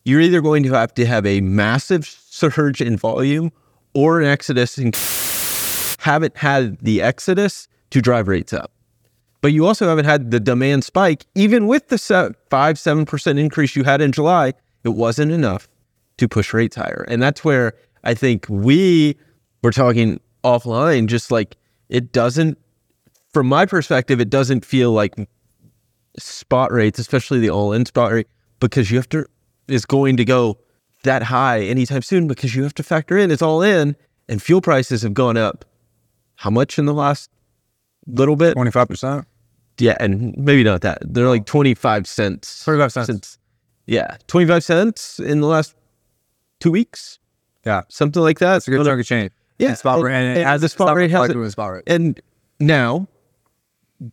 you're 0.03 0.19
either 0.19 0.41
going 0.41 0.63
to 0.63 0.73
have 0.73 0.93
to 0.95 1.05
have 1.05 1.25
a 1.25 1.39
massive 1.39 2.05
surge 2.05 2.81
in 2.81 2.97
volume 2.97 3.49
or 3.93 4.19
an 4.19 4.27
exodus 4.27 4.77
and 4.77 4.93
haven't 5.99 6.35
had 6.35 6.77
the 6.79 7.01
exodus 7.01 7.69
to 7.91 8.01
drive 8.01 8.27
rates 8.27 8.51
up. 8.51 8.71
but 9.41 9.53
you 9.53 9.65
also 9.65 9.87
haven't 9.87 10.05
had 10.05 10.31
the 10.31 10.39
demand 10.39 10.83
spike. 10.83 11.25
Even 11.33 11.67
with 11.67 11.87
the 11.87 11.97
se- 11.97 12.31
five, 12.49 12.75
7% 12.75 13.39
increase 13.39 13.73
you 13.73 13.85
had 13.85 14.01
in 14.01 14.11
July, 14.11 14.51
it 14.83 14.89
wasn't 14.89 15.31
enough 15.31 15.69
to 16.17 16.27
push 16.27 16.53
rates 16.53 16.75
higher. 16.75 17.05
And 17.07 17.21
that's 17.21 17.45
where 17.45 17.73
I 18.03 18.15
think 18.15 18.47
we 18.49 19.15
were 19.65 19.71
talking 19.71 20.19
offline, 20.43 21.07
just 21.07 21.31
like 21.31 21.57
it 21.89 22.11
doesn't, 22.11 22.57
from 23.33 23.47
my 23.47 23.65
perspective, 23.65 24.21
it 24.21 24.29
doesn't 24.29 24.63
feel 24.63 24.91
like 24.91 25.15
spot 26.17 26.71
rates, 26.71 26.99
especially 26.99 27.39
the 27.39 27.49
all 27.49 27.73
in 27.73 27.85
spot 27.85 28.11
rate, 28.11 28.27
because 28.59 28.89
you 28.91 28.97
have 28.97 29.09
to, 29.09 29.25
is 29.67 29.85
going 29.85 30.15
to 30.17 30.23
go 30.23 30.57
that 31.03 31.23
high 31.23 31.61
anytime 31.61 32.01
soon 32.01 32.27
because 32.27 32.55
you 32.55 32.63
have 32.63 32.73
to 32.73 32.81
factor 32.83 33.15
in 33.17 33.29
it's 33.29 33.41
all 33.41 33.61
in 33.61 33.95
and 34.27 34.41
fuel 34.41 34.59
prices 34.61 35.03
have 35.03 35.13
gone 35.13 35.37
up 35.37 35.63
how 36.37 36.49
much 36.49 36.79
in 36.79 36.85
the 36.85 36.93
last 36.93 37.29
little 38.07 38.35
bit? 38.35 38.55
25%. 38.55 39.23
Yeah, 39.77 39.97
and 39.99 40.35
maybe 40.37 40.63
not 40.63 40.81
that. 40.81 40.99
They're 41.01 41.27
like 41.27 41.45
25 41.45 42.07
cents. 42.07 42.63
25 42.63 42.91
cents. 42.91 43.07
Since, 43.07 43.37
yeah, 43.87 44.17
25 44.27 44.63
cents 44.63 45.19
in 45.19 45.41
the 45.41 45.47
last 45.47 45.75
two 46.59 46.71
weeks, 46.71 47.19
Yeah. 47.65 47.81
something 47.89 48.21
like 48.21 48.39
that. 48.39 48.57
It's 48.57 48.67
a 48.67 48.71
good 48.71 48.85
chunk 48.85 48.99
of 48.99 49.05
change. 49.05 49.31
Yeah, 49.59 49.69
And 49.69 49.77
spot 49.77 49.95
and- 49.97 50.03
rate. 50.05 50.13
And, 50.15 50.37
and 50.39 50.47
has 50.47 50.61
the 50.61 50.69
spot 50.69 50.95
rate 50.95 51.11
has 51.11 51.29
it- 51.29 51.51
spot 51.51 51.71
rate. 51.73 51.83
And 51.87 52.19
now 52.59 53.07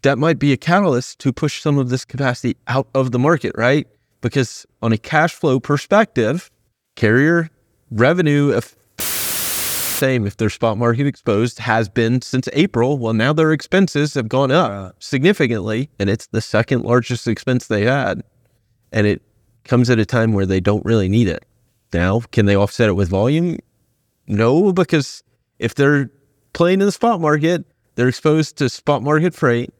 that 0.03 0.19
might 0.19 0.39
be 0.39 0.53
a 0.53 0.57
catalyst 0.57 1.19
to 1.21 1.33
push 1.33 1.61
some 1.61 1.79
of 1.79 1.89
this 1.89 2.05
capacity 2.05 2.57
out 2.69 2.87
of 2.95 3.11
the 3.11 3.19
market, 3.19 3.53
right? 3.57 3.87
Because 4.21 4.67
on 4.83 4.93
a 4.93 4.99
cash 4.99 5.35
flow 5.35 5.59
perspective, 5.59 6.51
carrier 6.95 7.49
revenue 7.91 8.59
same 8.99 10.27
if 10.27 10.37
they're 10.37 10.51
spot 10.51 10.79
market 10.79 11.07
exposed 11.07 11.61
has 11.61 11.89
been 11.89 12.21
since 12.23 12.49
April. 12.53 12.99
Well, 12.99 13.13
now 13.13 13.33
their 13.33 13.53
expenses 13.53 14.15
have 14.15 14.29
gone 14.29 14.51
up 14.51 15.01
significantly, 15.01 15.91
and 15.99 16.11
it's 16.11 16.27
the 16.29 16.41
second 16.41 16.83
largest 16.83 17.29
expense 17.29 17.67
they 17.69 17.85
had. 17.85 18.23
And 18.91 19.07
it 19.07 19.23
comes 19.65 19.91
at 19.91 19.99
a 20.01 20.05
time 20.05 20.33
where 20.33 20.47
they 20.47 20.59
don't 20.61 20.85
really 20.85 21.09
need 21.09 21.29
it. 21.29 21.45
Now, 21.93 22.21
can 22.33 22.47
they 22.47 22.57
offset 22.57 22.89
it 22.89 22.95
with 22.95 23.11
volume? 23.11 23.59
No, 24.27 24.73
because 24.73 25.23
if 25.63 25.75
they're 25.75 26.11
playing 26.53 26.81
in 26.81 26.87
the 26.87 26.93
spot 26.93 27.21
market, 27.21 27.65
they're 27.95 28.09
exposed 28.09 28.57
to 28.59 28.69
spot 28.69 29.03
market 29.03 29.35
freight. 29.35 29.73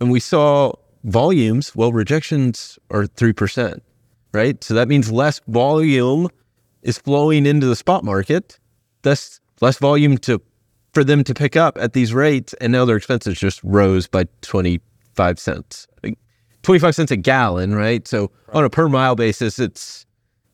And 0.00 0.10
we 0.10 0.20
saw 0.20 0.72
volumes, 1.04 1.74
well, 1.74 1.92
rejections 1.92 2.78
are 2.90 3.04
3%, 3.04 3.80
right? 4.32 4.62
So 4.62 4.74
that 4.74 4.88
means 4.88 5.10
less 5.10 5.40
volume 5.48 6.28
is 6.82 6.96
flowing 6.96 7.44
into 7.44 7.66
the 7.66 7.76
spot 7.76 8.04
market. 8.04 8.58
That's 9.02 9.40
less 9.60 9.78
volume 9.78 10.16
to 10.18 10.40
for 10.92 11.04
them 11.04 11.22
to 11.22 11.34
pick 11.34 11.54
up 11.54 11.78
at 11.78 11.92
these 11.92 12.12
rates. 12.12 12.52
And 12.54 12.72
now 12.72 12.84
their 12.84 12.96
expenses 12.96 13.38
just 13.38 13.62
rose 13.62 14.06
by 14.06 14.24
25 14.42 15.38
cents. 15.38 15.86
25 16.62 16.94
cents 16.94 17.10
a 17.10 17.16
gallon, 17.16 17.74
right? 17.74 18.06
So 18.06 18.30
on 18.52 18.64
a 18.64 18.70
per 18.70 18.88
mile 18.88 19.16
basis, 19.16 19.58
it's 19.58 20.06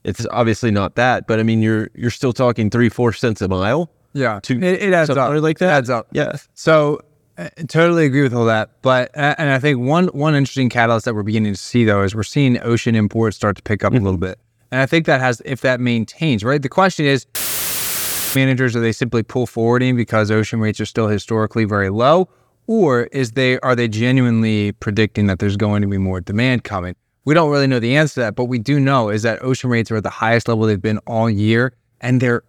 it's 0.05 0.25
obviously 0.31 0.71
not 0.71 0.95
that, 0.95 1.27
but 1.27 1.41
I 1.41 1.43
mean 1.43 1.63
you're 1.63 1.91
you're 1.95 2.11
still 2.11 2.33
talking 2.33 2.71
three, 2.71 2.89
four 2.89 3.13
cents 3.13 3.43
a 3.43 3.49
mile. 3.49 3.91
Yeah. 4.17 4.41
To 4.41 4.57
it, 4.57 4.83
it 4.83 4.93
adds 4.95 5.11
up. 5.11 5.43
like 5.43 5.59
that? 5.59 5.71
adds 5.71 5.91
up. 5.91 6.09
Yeah. 6.11 6.37
So 6.55 7.01
I 7.39 7.51
totally 7.69 8.07
agree 8.07 8.23
with 8.23 8.33
all 8.33 8.47
that. 8.47 8.71
But 8.83 9.17
uh, 9.17 9.35
and 9.39 9.51
I 9.51 9.59
think 9.59 9.79
one 9.79 10.07
one 10.09 10.35
interesting 10.35 10.71
catalyst 10.71 11.05
that 11.05 11.15
we're 11.15 11.23
beginning 11.23 11.53
to 11.53 11.61
see 11.61 11.85
though 11.85 12.03
is 12.03 12.15
we're 12.15 12.23
seeing 12.23 12.61
ocean 12.63 12.95
imports 12.95 13.37
start 13.37 13.57
to 13.57 13.63
pick 13.63 13.85
up 13.85 13.93
a 13.93 13.97
little 13.97 14.13
mm-hmm. 14.13 14.21
bit. 14.21 14.39
And 14.71 14.81
I 14.81 14.87
think 14.87 15.07
that 15.07 15.21
has 15.21 15.43
if 15.45 15.61
that 15.61 15.81
maintains, 15.81 16.43
right? 16.43 16.61
The 16.61 16.69
question 16.69 17.05
is 17.05 17.27
managers 18.35 18.75
are 18.75 18.81
they 18.81 18.93
simply 18.93 19.23
pull 19.23 19.47
forwarding 19.47 19.97
because 19.97 20.31
ocean 20.31 20.61
rates 20.61 20.81
are 20.81 20.87
still 20.87 21.09
historically 21.09 21.65
very 21.65 21.91
low 21.91 22.29
or 22.67 23.05
is 23.05 23.33
they 23.33 23.59
are 23.61 23.77
they 23.77 23.89
genuinely 23.89 24.73
predicting 24.73 25.27
that 25.27 25.39
there's 25.39 25.57
going 25.57 25.83
to 25.83 25.89
be 25.89 25.99
more 25.99 26.21
demand 26.21 26.65
coming? 26.65 26.97
We 27.27 27.35
don't 27.35 27.51
really 27.51 27.67
know 27.67 27.81
the 27.81 27.97
answer 27.97 28.15
to 28.15 28.21
that, 28.21 28.35
but 28.35 28.45
we 28.45 28.59
do 28.59 28.81
know 28.81 29.11
is 29.11 29.23
that 29.23 29.43
ocean 29.43 29.69
rates 29.69 29.91
are 29.91 29.97
at 29.97 30.05
the 30.05 30.11
highest 30.11 30.49
level 30.49 30.65
they've 30.65 30.81
been 30.81 30.99
all 31.07 31.29
year 31.29 31.75
and 32.01 32.21
they're 32.21 32.45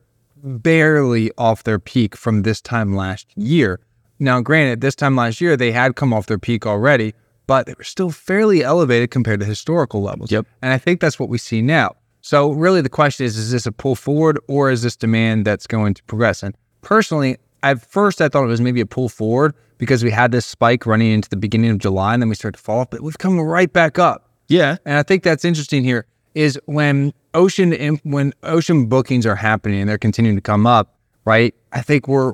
barely 0.47 1.31
off 1.37 1.63
their 1.63 1.79
peak 1.79 2.15
from 2.15 2.43
this 2.43 2.61
time 2.61 2.95
last 2.95 3.27
year. 3.35 3.79
Now, 4.19 4.41
granted, 4.41 4.81
this 4.81 4.95
time 4.95 5.15
last 5.15 5.41
year 5.41 5.55
they 5.55 5.71
had 5.71 5.95
come 5.95 6.13
off 6.13 6.25
their 6.25 6.39
peak 6.39 6.65
already, 6.65 7.13
but 7.45 7.65
they 7.65 7.75
were 7.77 7.83
still 7.83 8.09
fairly 8.09 8.63
elevated 8.63 9.11
compared 9.11 9.39
to 9.41 9.45
historical 9.45 10.01
levels. 10.01 10.31
Yep. 10.31 10.47
And 10.61 10.73
I 10.73 10.77
think 10.77 10.99
that's 11.01 11.19
what 11.19 11.29
we 11.29 11.37
see 11.37 11.61
now. 11.61 11.95
So 12.21 12.51
really 12.51 12.81
the 12.81 12.89
question 12.89 13.25
is, 13.25 13.37
is 13.37 13.51
this 13.51 13.65
a 13.65 13.71
pull 13.71 13.95
forward 13.95 14.39
or 14.47 14.71
is 14.71 14.81
this 14.81 14.95
demand 14.95 15.45
that's 15.45 15.67
going 15.67 15.93
to 15.93 16.03
progress? 16.03 16.43
And 16.43 16.55
personally, 16.81 17.37
at 17.63 17.81
first 17.81 18.21
I 18.21 18.27
thought 18.27 18.43
it 18.43 18.47
was 18.47 18.61
maybe 18.61 18.81
a 18.81 18.85
pull 18.85 19.07
forward 19.07 19.53
because 19.77 20.03
we 20.03 20.11
had 20.11 20.31
this 20.31 20.45
spike 20.45 20.85
running 20.85 21.11
into 21.11 21.29
the 21.29 21.37
beginning 21.37 21.69
of 21.69 21.77
July 21.77 22.13
and 22.13 22.21
then 22.21 22.29
we 22.29 22.35
started 22.35 22.57
to 22.57 22.63
fall 22.63 22.79
off, 22.79 22.89
but 22.89 23.01
we've 23.01 23.17
come 23.17 23.39
right 23.39 23.71
back 23.71 23.99
up. 23.99 24.29
Yeah. 24.49 24.77
And 24.85 24.97
I 24.97 25.03
think 25.03 25.23
that's 25.23 25.45
interesting 25.45 25.83
here 25.83 26.05
is 26.37 26.59
when 26.65 27.11
ocean 27.33 27.99
when 28.03 28.31
ocean 28.43 28.85
bookings 28.85 29.25
are 29.25 29.35
happening 29.35 29.79
and 29.79 29.89
they're 29.89 29.97
continuing 29.97 30.37
to 30.37 30.41
come 30.41 30.67
up, 30.67 30.95
right? 31.25 31.53
I 31.73 31.81
think 31.81 32.07
we're 32.07 32.33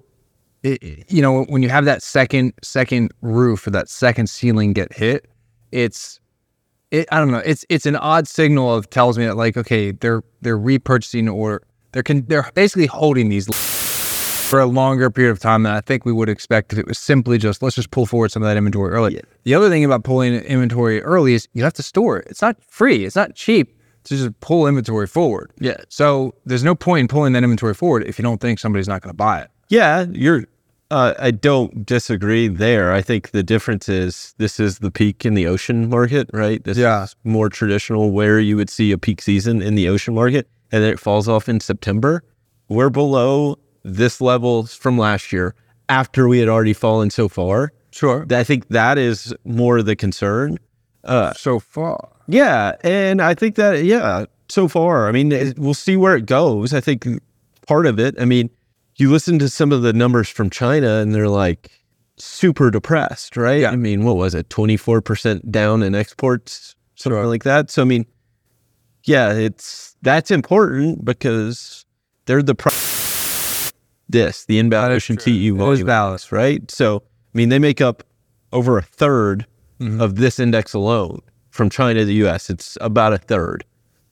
it, 0.62 1.10
you 1.10 1.22
know 1.22 1.46
when 1.46 1.64
you 1.64 1.70
have 1.70 1.86
that 1.86 2.04
second 2.04 2.54
second 2.62 3.14
roof 3.22 3.66
or 3.66 3.70
that 3.72 3.88
second 3.88 4.28
ceiling 4.28 4.74
get 4.74 4.92
hit, 4.92 5.30
it's 5.72 6.20
it, 6.92 7.08
I 7.14 7.20
don't 7.20 7.32
know. 7.32 7.42
It's 7.46 7.66
it's 7.70 7.86
an 7.86 7.96
odd 7.96 8.28
signal 8.28 8.76
of 8.76 8.90
tells 8.90 9.18
me 9.18 9.26
that 9.26 9.38
like 9.38 9.56
okay 9.56 9.92
they're 9.92 10.22
they're 10.42 10.60
repurchasing 10.60 11.34
or 11.34 11.62
they're 11.94 12.04
con- 12.04 12.26
they're 12.28 12.52
basically 12.56 12.88
holding 12.88 13.30
these 13.30 13.48
for 13.56 14.60
a 14.60 14.66
longer 14.66 15.10
period 15.10 15.32
of 15.32 15.40
time 15.40 15.64
than 15.64 15.74
I 15.74 15.80
think 15.80 16.04
we 16.04 16.12
would 16.12 16.28
expect 16.28 16.74
if 16.74 16.80
it 16.80 16.88
was 16.88 17.00
simply 17.00 17.38
just 17.38 17.64
let's 17.64 17.78
just 17.78 17.92
pull 17.92 18.06
forward 18.06 18.32
some 18.32 18.44
of 18.44 18.50
that 18.50 18.58
inventory 18.58 18.92
early. 18.92 19.22
The 19.44 19.56
other 19.56 19.70
thing 19.70 19.86
about 19.86 20.04
pulling 20.04 20.34
inventory 20.34 21.02
early 21.02 21.36
is 21.36 21.48
you 21.54 21.64
have 21.64 21.74
to 21.76 21.84
store 21.84 22.18
it. 22.18 22.28
It's 22.30 22.42
not 22.42 22.62
free. 22.62 23.06
It's 23.06 23.16
not 23.16 23.34
cheap 23.36 23.74
to 24.06 24.16
just 24.18 24.40
pull 24.40 24.68
inventory 24.68 25.08
forward. 25.08 25.52
Yeah. 25.60 25.78
So 25.90 26.34
there's 26.46 26.64
no 26.64 26.76
point 26.76 27.02
in 27.02 27.08
pulling 27.08 27.34
that 27.34 27.44
inventory 27.44 27.74
forward 27.74 28.04
if 28.06 28.18
you 28.20 28.24
don't 28.24 28.40
think 28.42 28.60
somebody's 28.60 28.88
not 28.88 29.02
going 29.02 29.12
to 29.12 29.18
buy 29.18 29.42
it. 29.42 29.50
Yeah, 29.70 30.06
you're. 30.12 30.46
Uh, 30.92 31.14
I 31.18 31.32
don't 31.32 31.86
disagree 31.88 32.48
there. 32.48 32.94
I 32.94 33.02
think 33.02 33.32
the 33.32 33.42
difference 33.42 33.90
is 33.90 34.36
this 34.38 34.60
is 34.60 34.78
the 34.80 34.92
peak 34.92 35.26
in 35.26 35.34
the 35.34 35.48
ocean 35.48 35.90
market, 35.90 36.30
right? 36.34 36.64
This 36.64 36.78
Yeah. 36.78 37.06
is 37.06 37.16
more 37.24 37.50
traditional 37.50 38.12
where 38.12 38.40
you 38.40 38.56
would 38.58 38.70
see 38.70 38.92
a 38.92 38.98
peak 39.00 39.20
season 39.22 39.62
in 39.62 39.74
the 39.74 39.88
ocean 39.90 40.14
market, 40.14 40.48
and 40.72 40.84
then 40.84 40.92
it 40.94 41.00
falls 41.00 41.28
off 41.28 41.50
in 41.50 41.60
September. 41.62 42.24
We're 42.70 42.92
below 42.92 43.58
this 43.84 44.22
level 44.22 44.68
from 44.68 44.98
last 45.00 45.34
year 45.34 45.56
after 45.90 46.28
we 46.28 46.38
had 46.40 46.48
already 46.50 46.74
fallen 46.74 47.10
so 47.10 47.28
far. 47.28 47.72
Sure. 47.90 48.26
I 48.30 48.44
think 48.44 48.68
that 48.68 48.98
is 49.00 49.34
more 49.46 49.82
the 49.82 49.96
concern. 49.96 50.60
Uh, 51.04 51.34
So 51.34 51.60
far. 51.60 52.10
Yeah, 52.28 52.76
and 52.84 53.22
I 53.22 53.34
think 53.34 53.56
that 53.56 53.84
yeah, 53.84 54.26
so 54.50 54.68
far, 54.68 55.08
I 55.08 55.12
mean, 55.12 55.32
it- 55.32 55.58
we'll 55.60 55.74
see 55.74 55.98
where 55.98 56.16
it 56.16 56.26
goes. 56.26 56.74
I 56.74 56.80
think 56.82 57.06
part 57.68 57.86
of 57.86 58.00
it, 58.00 58.16
I 58.20 58.26
mean, 58.26 58.50
you 58.98 59.12
listen 59.12 59.40
to 59.40 59.50
some 59.50 59.72
of 59.72 59.82
the 59.82 59.94
numbers 59.94 60.30
from 60.30 60.50
China 60.50 60.98
and 61.00 61.14
they're 61.16 61.28
like 61.30 61.72
super 62.18 62.70
depressed, 62.70 63.36
right? 63.36 63.62
Yeah. 63.62 63.72
I 63.72 63.76
mean, 63.76 64.04
what 64.04 64.18
was 64.18 64.36
it? 64.36 64.50
24% 64.50 65.50
down 65.52 65.82
in 65.82 65.96
exports, 65.96 66.76
something 66.96 67.18
Sure. 67.20 67.26
like 67.28 67.44
that. 67.44 67.72
So 67.72 67.82
I 67.82 67.86
mean, 67.86 68.06
yeah, 69.04 69.34
it's 69.34 69.96
that's 70.04 70.30
important 70.32 71.04
because 71.04 71.86
they're 72.26 72.44
the 72.44 72.56
pri- 72.56 72.72
this, 74.10 74.46
the 74.46 74.60
inbound 74.60 74.94
ocean. 74.94 75.18
TEU 75.18 75.56
volume, 75.56 75.86
valid. 75.88 76.22
right? 76.32 76.70
So 76.70 76.98
I 77.34 77.38
mean, 77.38 77.50
they 77.50 77.60
make 77.60 77.82
up 77.82 78.04
over 78.52 78.78
a 78.78 78.84
3rd 78.84 79.46
Mm-hmm. 79.82 80.00
of 80.00 80.16
this 80.16 80.40
index 80.40 80.74
alone 80.76 81.20
from 81.54 81.70
China 81.70 82.00
to 82.00 82.06
the 82.06 82.16
US. 82.26 82.50
It's 82.50 82.78
about 82.82 83.14
a 83.14 83.18
third. 83.18 83.64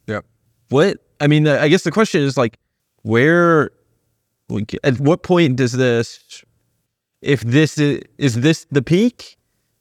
Yeah. 0.08 0.22
What 0.70 0.98
I 1.20 1.28
mean, 1.28 1.48
I 1.48 1.68
guess 1.68 1.84
the 1.84 1.92
question 1.92 2.22
is 2.22 2.38
like, 2.38 2.58
where, 3.04 3.72
at 4.84 5.00
what 5.00 5.24
point 5.24 5.56
does 5.58 5.74
this, 5.74 6.44
if 7.22 7.42
this 7.42 7.78
is, 7.78 8.02
is 8.18 8.36
this 8.42 8.66
the 8.72 8.82
peak? 8.82 9.38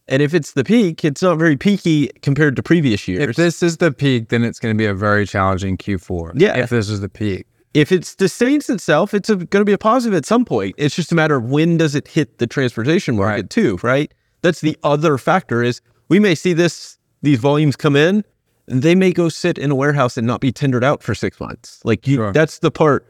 And 0.08 0.20
if 0.22 0.34
it's 0.34 0.52
the 0.52 0.64
peak, 0.64 1.04
it's 1.04 1.22
not 1.22 1.38
very 1.38 1.56
peaky 1.56 2.08
compared 2.22 2.56
to 2.56 2.62
previous 2.62 3.06
years. 3.06 3.22
If 3.30 3.36
this 3.36 3.62
is 3.62 3.76
the 3.76 3.92
peak, 3.92 4.28
then 4.30 4.42
it's 4.42 4.58
going 4.58 4.74
to 4.74 4.78
be 4.78 4.86
a 4.86 4.94
very 4.94 5.24
challenging 5.26 5.76
Q4. 5.76 6.32
Yeah. 6.34 6.56
If 6.58 6.70
this 6.70 6.88
is 6.88 7.00
the 7.00 7.08
peak. 7.08 7.46
if 7.74 7.92
it 7.92 8.04
sustains 8.04 8.68
itself, 8.68 9.14
it's 9.14 9.28
going 9.28 9.46
to 9.48 9.64
be 9.64 9.72
a 9.72 9.78
positive 9.78 10.16
at 10.16 10.26
some 10.26 10.44
point. 10.44 10.74
It's 10.78 10.96
just 10.96 11.12
a 11.12 11.14
matter 11.14 11.36
of 11.36 11.44
when 11.44 11.76
does 11.76 11.94
it 11.94 12.08
hit 12.08 12.38
the 12.38 12.46
transportation 12.46 13.16
market 13.16 13.42
Right. 13.42 13.50
too, 13.50 13.78
right? 13.82 14.12
That's 14.42 14.60
the 14.62 14.76
other 14.82 15.16
factor 15.18 15.62
is 15.62 15.80
we 16.08 16.18
may 16.18 16.34
see 16.34 16.52
this 16.54 16.98
these 17.22 17.38
volumes 17.38 17.76
come 17.76 17.96
in, 17.96 18.24
they 18.66 18.94
may 18.94 19.12
go 19.12 19.28
sit 19.28 19.58
in 19.58 19.70
a 19.70 19.74
warehouse 19.74 20.16
and 20.16 20.26
not 20.26 20.40
be 20.40 20.52
tendered 20.52 20.84
out 20.84 21.02
for 21.02 21.14
six 21.14 21.40
months. 21.40 21.80
Like 21.84 22.06
you, 22.06 22.16
Sure. 22.16 22.32
that's 22.32 22.58
the 22.60 22.70
part. 22.70 23.06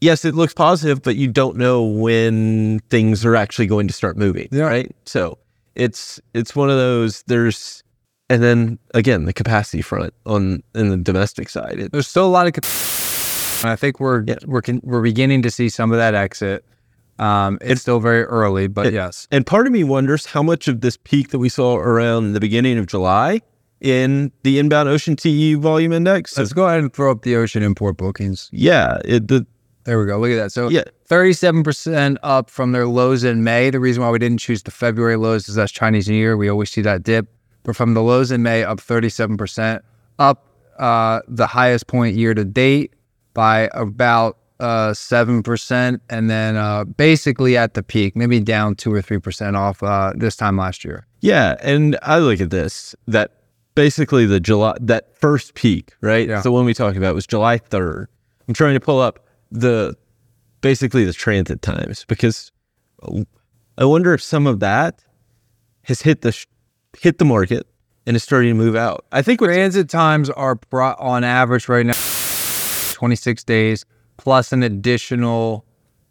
yes, 0.00 0.24
it 0.24 0.34
looks 0.34 0.54
positive, 0.54 1.02
but 1.02 1.16
you 1.16 1.28
don't 1.28 1.56
know 1.56 1.82
when 1.84 2.80
things 2.90 3.24
are 3.24 3.36
actually 3.36 3.66
going 3.66 3.86
to 3.88 3.94
start 3.94 4.16
moving, 4.16 4.48
Yeah. 4.50 4.64
right? 4.64 4.94
So 5.06 5.38
it's 5.74 6.20
it's 6.34 6.54
one 6.56 6.70
of 6.70 6.76
those. 6.76 7.22
There's 7.26 7.82
and 8.28 8.42
then 8.42 8.78
again 8.94 9.24
the 9.24 9.32
capacity 9.32 9.82
front 9.82 10.12
on 10.26 10.62
in 10.74 10.88
the 10.90 10.96
domestic 10.96 11.48
side. 11.48 11.78
It, 11.78 11.92
There's 11.92 12.08
still 12.08 12.26
a 12.26 12.28
lot 12.30 12.46
of. 12.46 12.52
cap- 12.54 12.64
I 13.62 13.76
think 13.76 14.00
we're 14.00 14.24
Yeah. 14.26 14.36
we're 14.46 14.62
we're 14.82 15.02
beginning 15.02 15.42
to 15.42 15.50
see 15.50 15.68
some 15.68 15.92
of 15.92 15.98
that 15.98 16.14
exit. 16.14 16.64
Um, 17.20 17.58
it's 17.60 17.82
still 17.82 18.00
very 18.00 18.24
early, 18.24 18.66
but 18.66 18.92
yes. 18.92 19.28
And 19.30 19.46
part 19.46 19.66
of 19.66 19.72
me 19.72 19.84
wonders 19.84 20.24
how 20.26 20.42
much 20.42 20.68
of 20.68 20.80
this 20.80 20.96
peak 20.96 21.30
that 21.30 21.38
we 21.38 21.50
saw 21.50 21.76
around 21.76 22.32
the 22.32 22.40
beginning 22.40 22.78
of 22.78 22.86
July 22.86 23.42
in 23.80 24.32
the 24.42 24.58
inbound 24.58 24.88
ocean 24.88 25.16
TE 25.16 25.54
volume 25.54 25.92
index. 25.92 26.36
Let's 26.38 26.52
go 26.54 26.66
ahead 26.66 26.80
and 26.80 26.92
throw 26.92 27.10
up 27.10 27.22
the 27.22 27.36
ocean 27.36 27.62
import 27.62 27.98
bookings. 27.98 28.48
yeah, 28.52 28.98
it, 29.04 29.28
the 29.28 29.46
There 29.84 30.00
we 30.00 30.06
go. 30.06 30.18
Look 30.18 30.30
at 30.30 30.36
that. 30.36 30.52
So 30.52 30.68
Yeah. 30.68 30.84
37% 31.08 32.16
up 32.22 32.48
from 32.48 32.72
their 32.72 32.86
lows 32.86 33.22
in 33.24 33.44
May. 33.44 33.68
The 33.70 33.80
reason 33.80 34.02
why 34.02 34.10
we 34.10 34.18
didn't 34.18 34.38
choose 34.38 34.62
the 34.62 34.70
February 34.70 35.16
lows 35.16 35.48
is 35.48 35.56
that's 35.56 35.72
Chinese 35.72 36.08
New 36.08 36.14
Year. 36.16 36.36
We 36.36 36.48
always 36.48 36.70
see 36.70 36.82
that 36.82 37.02
dip. 37.02 37.26
But 37.64 37.76
from 37.76 37.92
the 37.94 38.02
lows 38.02 38.30
in 38.30 38.42
May, 38.42 38.64
up 38.64 38.78
37%, 38.78 39.80
up 40.18 40.46
uh, 40.78 41.20
the 41.28 41.46
highest 41.46 41.86
point 41.86 42.16
year 42.16 42.32
to 42.32 42.44
date 42.44 42.94
by 43.34 43.68
about 43.74 44.38
uh, 44.60 44.92
7%. 44.92 46.00
And 46.08 46.30
then 46.30 46.56
uh, 46.56 46.84
basically 46.84 47.56
at 47.56 47.74
the 47.74 47.82
peak, 47.82 48.14
maybe 48.14 48.40
down 48.40 48.74
2 48.74 48.92
or 48.94 49.02
3% 49.02 49.56
off 49.56 49.82
uh, 49.82 50.12
this 50.14 50.36
time 50.36 50.56
last 50.56 50.84
year. 50.84 51.06
Yeah, 51.20 51.56
and 51.60 51.98
I 52.02 52.18
look 52.18 52.40
at 52.40 52.50
this 52.50 52.94
that 53.06 53.40
basically 53.74 54.26
the 54.26 54.40
July 54.40 54.74
that 54.80 55.16
first 55.18 55.54
peak, 55.54 55.92
right? 56.00 56.28
Yeah. 56.28 56.40
The 56.40 56.52
one 56.52 56.64
we 56.64 56.74
talked 56.74 56.96
about 56.96 57.14
was 57.14 57.26
July 57.26 57.58
third. 57.58 58.08
I'm 58.48 58.54
trying 58.54 58.74
to 58.74 58.80
pull 58.80 59.00
up 59.00 59.26
the 59.50 59.96
basically 60.60 61.04
the 61.04 61.12
transit 61.12 61.62
times 61.62 62.04
because 62.06 62.52
I 63.76 63.84
wonder 63.84 64.14
if 64.14 64.22
some 64.22 64.46
of 64.46 64.60
that 64.60 65.04
has 65.84 66.02
hit 66.02 66.22
the 66.22 66.32
sh- 66.32 66.46
hit 66.98 67.18
the 67.18 67.24
market 67.24 67.66
and 68.06 68.16
is 68.16 68.22
starting 68.22 68.50
to 68.50 68.54
move 68.54 68.76
out. 68.76 69.04
I 69.12 69.22
think 69.22 69.40
Transit 69.40 69.88
times 69.88 70.30
are 70.30 70.56
pro- 70.56 70.94
on 70.98 71.22
average 71.22 71.68
right 71.68 71.86
now 71.86 71.92
26 72.94 73.44
days 73.44 73.84
plus 74.20 74.52
an 74.52 74.62
additional 74.62 75.64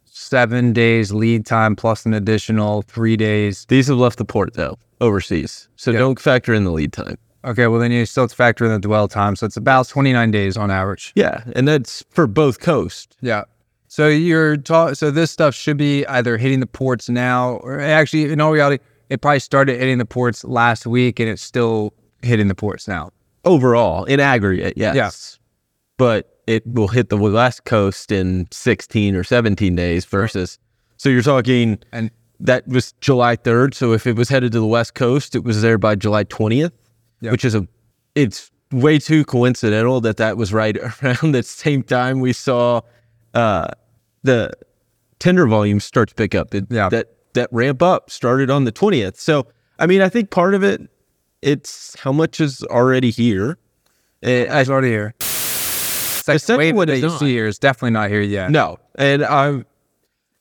seven 0.06 0.74
days 0.74 1.12
lead 1.14 1.46
time 1.46 1.76
plus 1.76 2.06
an 2.06 2.14
additional 2.14 2.82
three 2.84 3.16
days. 3.16 3.66
these 3.70 3.88
have 3.88 3.98
left 3.98 4.18
the 4.18 4.26
port 4.26 4.54
though 4.56 4.78
overseas, 5.00 5.70
so 5.76 5.92
Yeah. 5.92 6.00
don't 6.00 6.20
factor 6.20 6.54
in 6.54 6.64
the 6.64 6.72
lead 6.72 6.92
time. 6.92 7.18
Okay, 7.46 7.68
well 7.68 7.80
then 7.80 7.92
you 7.92 8.06
still 8.06 8.24
have 8.24 8.32
to 8.32 8.36
factor 8.36 8.66
in 8.66 8.72
the 8.72 8.80
dwell 8.80 9.08
time, 9.08 9.36
so 9.36 9.46
it's 9.46 9.56
about 9.56 9.88
29 9.88 10.32
days 10.32 10.58
on 10.58 10.72
average. 10.72 11.14
Yeah, 11.16 11.44
and 11.56 11.68
that's 11.68 12.04
for 12.10 12.26
both 12.28 12.60
coasts. 12.60 13.16
Yeah. 13.22 13.44
So 13.88 14.08
you're 14.08 14.58
ta- 14.58 14.94
so 14.94 15.10
this 15.12 15.32
stuff 15.32 15.54
should 15.56 15.78
be 15.78 16.06
either 16.08 16.38
hitting 16.38 16.60
the 16.60 16.68
ports 16.68 17.08
now, 17.10 17.54
or 17.64 17.80
actually, 17.80 18.32
in 18.32 18.42
all 18.42 18.52
reality, 18.52 18.84
it 19.10 19.22
probably 19.22 19.40
started 19.40 19.80
hitting 19.80 20.00
the 20.00 20.06
ports 20.06 20.44
last 20.44 20.86
week, 20.86 21.20
and 21.20 21.30
it's 21.30 21.42
still 21.42 21.94
hitting 22.24 22.48
the 22.50 22.56
ports 22.56 22.88
now. 22.88 23.12
Overall, 23.46 24.04
in 24.06 24.20
aggregate, 24.20 24.74
yes. 24.76 24.96
Yeah. 24.96 25.10
But 25.98 26.39
it 26.50 26.66
will 26.66 26.88
hit 26.88 27.10
the 27.10 27.18
West 27.18 27.66
Coast 27.66 28.12
in 28.12 28.48
16 28.52 29.16
or 29.16 29.24
17 29.24 29.76
days 29.76 30.04
versus. 30.06 30.58
So 30.98 31.08
you're 31.10 31.22
talking, 31.22 31.78
And 31.92 32.10
that 32.40 32.68
was 32.68 32.94
July 33.02 33.36
3rd. 33.38 33.76
So 33.76 33.94
if 33.94 34.08
it 34.08 34.16
was 34.16 34.30
headed 34.30 34.52
to 34.54 34.60
the 34.60 34.66
West 34.66 34.96
Coast, 34.96 35.36
it 35.36 35.44
was 35.44 35.62
there 35.62 35.78
by 35.78 35.94
July 35.96 36.24
20th, 36.24 36.72
Yeah. 37.22 37.32
which 37.32 37.46
is 37.46 37.54
a, 37.54 37.68
it's 38.16 38.50
way 38.72 38.98
too 38.98 39.24
coincidental 39.26 40.02
that 40.02 40.18
that 40.18 40.38
was 40.38 40.52
right 40.52 40.76
around 41.04 41.34
the 41.34 41.44
same 41.44 41.84
time 41.84 42.20
we 42.20 42.34
saw 42.34 42.82
uh, 43.36 43.68
the 44.24 44.52
tender 45.20 45.46
volumes 45.48 45.84
start 45.86 46.10
to 46.10 46.16
pick 46.16 46.34
up. 46.34 46.56
It, 46.56 46.66
Yeah. 46.72 46.90
That, 46.90 47.10
that 47.34 47.50
ramp 47.52 47.84
up 47.84 48.10
started 48.10 48.50
on 48.50 48.64
the 48.64 48.72
20th. 48.72 49.18
So, 49.18 49.46
I 49.78 49.86
mean, 49.86 50.02
I 50.02 50.10
think 50.10 50.32
part 50.32 50.56
of 50.56 50.64
it, 50.64 50.82
it's 51.44 51.96
how 52.00 52.12
much 52.12 52.42
is 52.42 52.64
already 52.64 53.12
here. 53.12 53.60
Eh, 54.24 54.46
I, 54.50 54.62
it's 54.62 54.70
already 54.70 54.90
here. 54.90 55.14
Second 56.34 56.40
second 56.40 56.58
wave 56.60 56.76
one 56.76 56.88
that 56.88 57.02
not. 57.02 57.20
see 57.20 57.32
here 57.34 57.48
is 57.48 57.58
definitely 57.60 57.92
not 57.92 58.10
here 58.10 58.22
yet. 58.22 58.52
No, 58.52 58.78
and 58.96 59.24
I'm. 59.26 59.66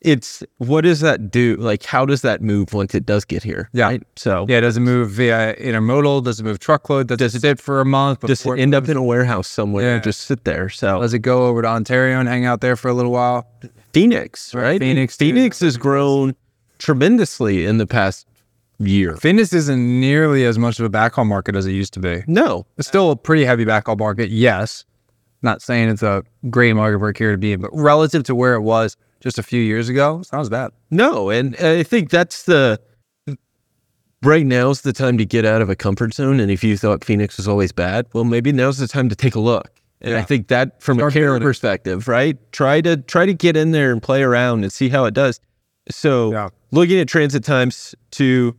It's 0.00 0.44
what 0.58 0.82
does 0.82 1.00
that 1.00 1.28
do? 1.32 1.56
Like, 1.56 1.82
how 1.82 2.06
does 2.06 2.22
that 2.22 2.40
move 2.40 2.72
once 2.72 2.94
it 2.94 3.04
does 3.04 3.24
get 3.24 3.42
here? 3.42 3.68
Yeah. 3.72 3.86
Right? 3.86 4.02
So, 4.14 4.46
Yeah, 4.48 4.60
does 4.60 4.76
it 4.76 4.80
move 4.80 5.10
via 5.10 5.56
intermodal? 5.56 6.22
Does 6.22 6.38
it 6.38 6.44
move 6.44 6.60
truckload? 6.60 7.08
Does, 7.08 7.34
it 7.34 7.40
sit 7.40 7.58
for 7.60 7.80
a 7.80 7.84
month? 7.84 8.20
does 8.20 8.46
it 8.46 8.58
end 8.60 8.76
up 8.76 8.88
in 8.88 8.96
a 8.96 9.02
warehouse 9.02 9.48
somewhere 9.48 9.84
Yeah. 9.84 9.94
and 9.94 10.04
just 10.04 10.20
sit 10.20 10.44
there? 10.44 10.68
So, 10.68 11.00
Does 11.00 11.14
it 11.14 11.18
go 11.18 11.46
over 11.48 11.62
to 11.62 11.68
Ontario 11.68 12.20
and 12.20 12.28
hang 12.28 12.44
out 12.44 12.60
there 12.60 12.76
for 12.76 12.86
a 12.86 12.94
little 12.94 13.10
while? 13.10 13.48
Phoenix, 13.92 14.54
right? 14.54 14.78
Phoenix, 14.78 15.16
too. 15.16 15.24
Phoenix 15.24 15.58
has 15.60 15.76
grown 15.76 16.36
tremendously 16.78 17.64
in 17.66 17.78
the 17.78 17.86
past 17.86 18.28
year. 18.78 19.16
Phoenix 19.16 19.52
isn't 19.52 20.00
nearly 20.00 20.44
as 20.44 20.60
much 20.60 20.78
of 20.78 20.86
a 20.86 20.90
backhaul 20.90 21.26
market 21.26 21.56
as 21.56 21.66
it 21.66 21.72
used 21.72 21.92
to 21.94 22.00
be. 22.00 22.22
No, 22.28 22.66
It's 22.76 22.86
still 22.86 23.10
a 23.10 23.16
pretty 23.16 23.44
heavy 23.44 23.64
backhaul 23.64 23.98
market, 23.98 24.30
yes. 24.30 24.84
Not 25.42 25.62
saying 25.62 25.88
it's 25.88 26.02
a 26.02 26.24
great 26.50 26.72
market 26.74 26.98
for 26.98 27.08
a 27.08 27.14
carrier 27.14 27.34
to 27.34 27.38
be 27.38 27.52
in, 27.52 27.60
but 27.60 27.70
relative 27.72 28.24
to 28.24 28.34
where 28.34 28.54
it 28.54 28.62
was 28.62 28.96
just 29.20 29.38
a 29.38 29.42
few 29.42 29.60
years 29.60 29.88
ago, 29.88 30.18
it's 30.20 30.32
not 30.32 30.40
as 30.40 30.48
bad. 30.48 30.70
no, 30.90 31.30
and 31.30 31.54
I 31.56 31.82
think 31.82 32.10
that's 32.10 32.44
the. 32.44 32.80
Right 34.24 34.44
now's 34.44 34.80
the 34.80 34.92
time 34.92 35.16
to 35.18 35.24
get 35.24 35.44
out 35.44 35.62
of 35.62 35.70
a 35.70 35.76
comfort 35.76 36.12
zone. 36.12 36.40
And 36.40 36.50
if 36.50 36.64
you 36.64 36.76
thought 36.76 37.04
Phoenix 37.04 37.36
was 37.36 37.46
always 37.46 37.70
bad, 37.70 38.06
well, 38.12 38.24
maybe 38.24 38.50
now's 38.50 38.78
the 38.78 38.88
time 38.88 39.08
to 39.10 39.14
take 39.14 39.36
a 39.36 39.40
look. 39.40 39.70
And 40.00 40.16
I 40.16 40.22
think 40.22 40.48
that 40.48 40.82
from 40.82 40.98
Start 40.98 41.12
a 41.12 41.14
carrier 41.14 41.28
building. 41.34 41.46
perspective, 41.46 42.08
right? 42.08 42.36
Try 42.50 42.80
to 42.80 42.96
try 42.96 43.26
to 43.26 43.34
get 43.34 43.56
in 43.56 43.70
there 43.70 43.92
and 43.92 44.02
play 44.02 44.24
around 44.24 44.64
and 44.64 44.72
see 44.72 44.88
how 44.88 45.04
it 45.04 45.14
does. 45.14 45.38
So 45.88 46.32
Yeah. 46.32 46.48
looking 46.72 46.98
at 46.98 47.06
transit 47.06 47.44
times 47.44 47.94
to 48.12 48.56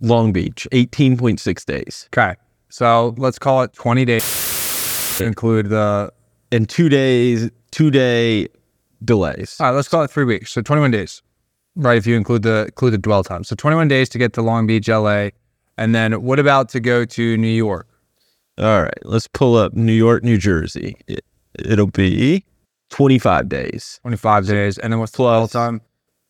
Long 0.00 0.32
Beach, 0.32 0.66
18.6 0.72 1.64
days. 1.66 2.08
Okay. 2.16 2.34
So 2.70 3.14
let's 3.18 3.38
call 3.38 3.62
it 3.64 3.74
20 3.74 4.06
days 4.06 5.20
include 5.20 5.68
the. 5.68 6.10
And 6.52 6.68
two 6.68 6.88
days, 6.88 7.50
two 7.70 7.90
day 7.90 8.48
delays. 9.04 9.56
All 9.58 9.66
right, 9.68 9.72
let's 9.74 9.88
call 9.88 10.02
it 10.02 10.10
three 10.10 10.24
weeks. 10.24 10.52
So 10.52 10.62
21 10.62 10.90
days, 10.90 11.22
right? 11.76 11.96
If 11.98 12.06
you 12.06 12.16
include 12.16 12.42
the 12.42 12.64
include 12.66 12.92
the 12.94 12.98
dwell 12.98 13.24
time. 13.24 13.42
So 13.44 13.56
21 13.56 13.88
days 13.88 14.08
to 14.10 14.18
get 14.18 14.32
to 14.34 14.42
Long 14.42 14.66
Beach, 14.66 14.88
LA. 14.88 15.30
And 15.78 15.94
then 15.94 16.22
what 16.22 16.38
about 16.38 16.68
to 16.70 16.80
go 16.80 17.04
to 17.06 17.36
New 17.36 17.48
York? 17.48 17.88
All 18.58 18.82
right, 18.82 18.92
let's 19.04 19.26
pull 19.26 19.56
up 19.56 19.72
New 19.72 19.94
York, 19.94 20.22
New 20.22 20.36
Jersey. 20.36 20.96
It, 21.08 21.24
it'll 21.58 21.86
be 21.86 22.44
25 22.90 23.48
days 23.48 23.98
25 24.02 24.46
days. 24.46 24.78
And 24.78 24.92
then 24.92 25.00
what's 25.00 25.12
the 25.12 25.18
dwell 25.18 25.40
Plus- 25.40 25.52
time? 25.52 25.80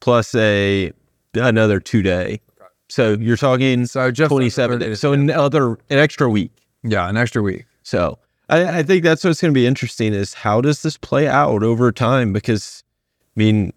plus 0.01 0.35
a 0.35 0.93
another 1.35 1.81
two 1.81 2.03
day. 2.03 2.41
So 2.89 3.13
you're 3.15 3.37
talking 3.37 3.87
So 3.87 4.11
just 4.11 4.29
27 4.29 4.79
days. 4.79 5.01
So 5.01 5.13
another 5.13 5.73
an 5.91 5.99
extra 5.99 6.29
week. 6.29 6.53
Yeah, 6.83 7.09
an 7.09 7.17
extra 7.17 7.43
week. 7.43 7.65
So 7.83 8.19
I, 8.53 8.79
I 8.79 8.83
think 8.83 9.03
that's 9.03 9.25
what's 9.25 9.41
going 9.41 9.53
to 9.53 9.59
be 9.59 9.67
interesting 9.67 10.12
is 10.12 10.35
how 10.35 10.61
does 10.61 10.83
this 10.83 10.99
play 10.99 11.27
out 11.27 11.62
over 11.62 11.91
time? 11.91 12.33
Because 12.33 12.85
I 13.35 13.41
mean, 13.41 13.73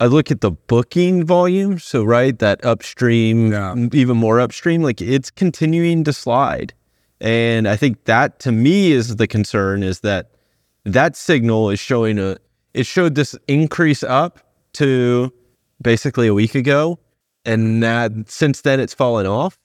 I 0.00 0.06
look 0.06 0.30
at 0.32 0.40
the 0.40 0.50
booking 0.50 1.24
volume. 1.24 1.78
So 1.78 2.02
right, 2.02 2.36
that 2.40 2.64
upstream, 2.64 3.52
Yeah. 3.52 3.74
even 3.92 4.16
more 4.16 4.40
upstream, 4.40 4.82
like 4.82 5.00
it's 5.00 5.30
continuing 5.30 6.02
to 6.04 6.12
slide. 6.12 6.74
And 7.20 7.68
I 7.68 7.76
think 7.76 8.04
that 8.04 8.40
to 8.40 8.52
me 8.52 8.92
is 8.92 9.16
the 9.16 9.26
concern 9.26 9.82
is 9.82 10.00
that 10.00 10.30
that 10.84 11.16
signal 11.16 11.70
is 11.70 11.78
showing 11.80 12.18
a 12.18 12.36
it 12.74 12.86
showed 12.86 13.14
this 13.14 13.36
increase 13.48 14.02
up 14.02 14.40
to 14.74 15.32
basically 15.82 16.26
a 16.26 16.34
week 16.34 16.54
ago 16.54 16.98
and 17.44 17.82
that 17.82 18.12
since 18.26 18.60
then 18.62 18.78
it's 18.80 18.94
fallen 18.94 19.26
off 19.26 19.58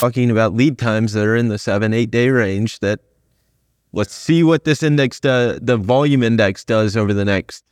talking 0.00 0.30
about 0.30 0.54
lead 0.54 0.76
times 0.78 1.12
that 1.14 1.24
are 1.24 1.36
in 1.36 1.48
the 1.48 1.58
seven 1.58 1.94
eight 1.94 2.10
day 2.10 2.28
range 2.28 2.80
that 2.80 3.00
let's 3.94 4.14
see 4.14 4.42
what 4.42 4.64
this 4.64 4.82
index 4.82 5.20
does 5.20 5.58
the 5.62 5.76
volume 5.76 6.22
index 6.22 6.64
does 6.64 6.96
over 6.96 7.14
the 7.14 7.24
next 7.24 7.64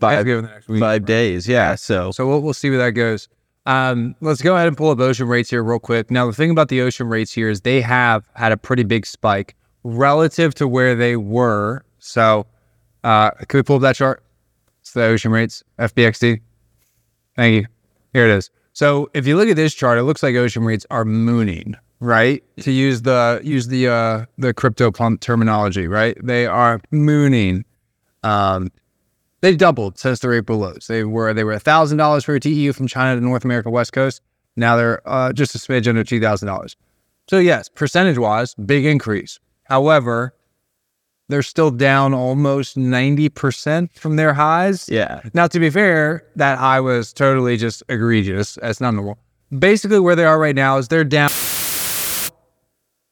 five, 0.00 0.24
Give 0.24 0.42
the 0.42 0.48
next 0.48 0.68
week. 0.68 0.80
five 0.80 1.04
days 1.04 1.46
yeah 1.46 1.74
so 1.74 2.10
So 2.12 2.26
we'll, 2.26 2.40
we'll 2.40 2.54
see 2.54 2.70
where 2.70 2.78
that 2.78 2.92
goes. 2.92 3.28
Um, 3.66 4.14
let's 4.22 4.40
go 4.40 4.56
ahead 4.56 4.68
and 4.68 4.76
pull 4.76 4.90
up 4.90 4.98
ocean 5.00 5.28
rates 5.28 5.50
here 5.50 5.62
real 5.62 5.78
quick. 5.78 6.10
Now, 6.10 6.26
the 6.26 6.32
thing 6.32 6.50
about 6.50 6.68
the 6.68 6.80
ocean 6.80 7.08
rates 7.08 7.30
here 7.30 7.50
is 7.50 7.60
they 7.60 7.82
have 7.82 8.26
had 8.34 8.52
a 8.52 8.56
pretty 8.56 8.84
big 8.84 9.04
spike 9.04 9.54
relative 9.84 10.54
to 10.56 10.66
where 10.66 10.94
they 10.94 11.16
were. 11.16 11.84
So, 11.98 12.46
uh, 13.04 13.30
can 13.32 13.58
we 13.58 13.62
pull 13.62 13.76
up 13.76 13.82
that 13.82 13.96
chart? 13.96 14.22
It's 14.80 14.92
the 14.92 15.02
ocean 15.04 15.30
rates, 15.30 15.62
FBXD. 15.78 16.40
Thank 17.36 17.54
you. 17.54 17.66
Here 18.14 18.24
it 18.26 18.30
is. 18.30 18.50
So, 18.72 19.10
if 19.12 19.26
you 19.26 19.36
look 19.36 19.48
at 19.50 19.56
this 19.56 19.74
chart, 19.74 19.98
it 19.98 20.04
looks 20.04 20.22
like 20.22 20.34
ocean 20.36 20.64
rates 20.64 20.86
are 20.90 21.04
mooning, 21.04 21.76
right? 22.00 22.42
To 22.60 22.72
use 22.72 23.02
the 23.02 23.40
use 23.44 23.68
the 23.68 23.88
uh, 23.88 24.24
the 24.38 24.52
crypto 24.52 24.90
pump 24.90 25.20
terminology, 25.20 25.86
right? 25.86 26.16
They 26.22 26.46
are 26.46 26.80
mooning. 26.90 27.64
Um, 28.22 28.70
They've 29.42 29.56
doubled 29.56 29.98
since 29.98 30.20
their 30.20 30.34
April 30.34 30.58
lows. 30.58 30.86
They 30.86 31.04
were 31.04 31.32
they 31.32 31.44
were 31.44 31.52
a 31.52 31.60
thousand 31.60 31.98
dollars 31.98 32.24
for 32.24 32.34
a 32.34 32.40
TEU 32.40 32.72
from 32.72 32.86
China 32.86 33.18
to 33.18 33.24
North 33.24 33.44
America 33.44 33.70
West 33.70 33.92
Coast. 33.92 34.20
Now 34.56 34.76
they're 34.76 35.00
uh, 35.08 35.32
just 35.32 35.54
a 35.54 35.58
smidge 35.58 35.88
under 35.88 36.04
two 36.04 36.20
thousand 36.20 36.46
dollars. 36.46 36.76
So 37.28 37.38
yes, 37.38 37.68
percentage 37.68 38.18
wise, 38.18 38.54
big 38.54 38.84
increase. 38.84 39.40
However, 39.64 40.34
they're 41.28 41.42
still 41.42 41.70
down 41.70 42.12
almost 42.12 42.76
ninety 42.76 43.30
percent 43.30 43.94
from 43.94 44.16
their 44.16 44.34
highs. 44.34 44.88
yeah 44.90 45.22
Now, 45.32 45.46
to 45.46 45.58
be 45.58 45.70
fair, 45.70 46.24
that 46.36 46.58
high 46.58 46.80
was 46.80 47.12
totally 47.12 47.56
just 47.56 47.82
egregious. 47.88 48.58
That's 48.60 48.80
not 48.80 48.92
normal. 48.92 49.18
Basically, 49.58 50.00
where 50.00 50.16
they 50.16 50.26
are 50.26 50.38
right 50.38 50.54
now 50.54 50.76
is 50.76 50.88
they're 50.88 51.02
down 51.02 51.30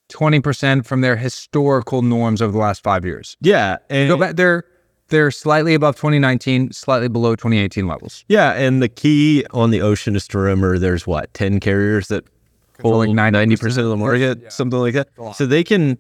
20% 0.09 0.85
from 0.87 1.01
their 1.01 1.17
historical 1.17 2.03
norms 2.03 2.41
over 2.43 2.53
the 2.53 2.59
last 2.59 2.83
five 2.83 3.05
years. 3.05 3.37
yeah 3.41 3.77
and 3.91 4.09
Go 4.09 4.17
back, 4.17 4.37
they're 4.37 4.65
they're 5.09 5.31
slightly 5.31 5.73
above 5.73 5.97
2019, 5.97 6.71
slightly 6.73 7.09
below 7.09 7.35
2018 7.35 7.87
levels. 7.87 8.27
Yeah, 8.29 8.53
and 8.53 8.83
the 8.83 8.91
key 8.91 9.43
on 9.53 9.71
the 9.71 9.81
ocean 9.81 10.15
is 10.15 10.29
to 10.29 10.39
remember 10.39 10.79
there's 10.79 11.07
what 11.07 11.33
ten 11.33 11.61
carriers 11.61 12.09
that 12.09 12.25
hold 12.83 13.07
like 13.07 13.15
ninety 13.15 13.57
90% 13.57 13.79
of 13.79 13.89
the 13.89 13.97
market, 13.97 14.39
Yeah. 14.43 14.49
something 14.51 14.79
like 14.79 14.93
that. 14.95 15.09
So 15.35 15.47
they 15.47 15.65
can 15.65 15.99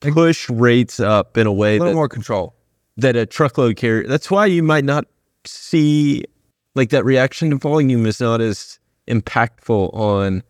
push 0.00 0.48
rates 0.50 1.00
up 1.00 1.38
in 1.38 1.46
a 1.46 1.52
way 1.52 1.76
A 1.76 1.78
little 1.78 1.92
that, 1.92 1.96
more 1.96 2.08
control. 2.08 2.54
that 2.98 3.16
a 3.16 3.24
truckload 3.24 3.76
carrier. 3.76 4.06
That's 4.06 4.30
why 4.30 4.44
you 4.46 4.62
might 4.62 4.84
not 4.84 5.06
see 5.46 6.24
like 6.74 6.90
that 6.90 7.04
reaction 7.04 7.48
to 7.50 7.56
volume 7.56 8.04
is 8.06 8.20
not 8.20 8.40
as 8.42 8.78
impactful 9.08 9.92
on 9.94 10.42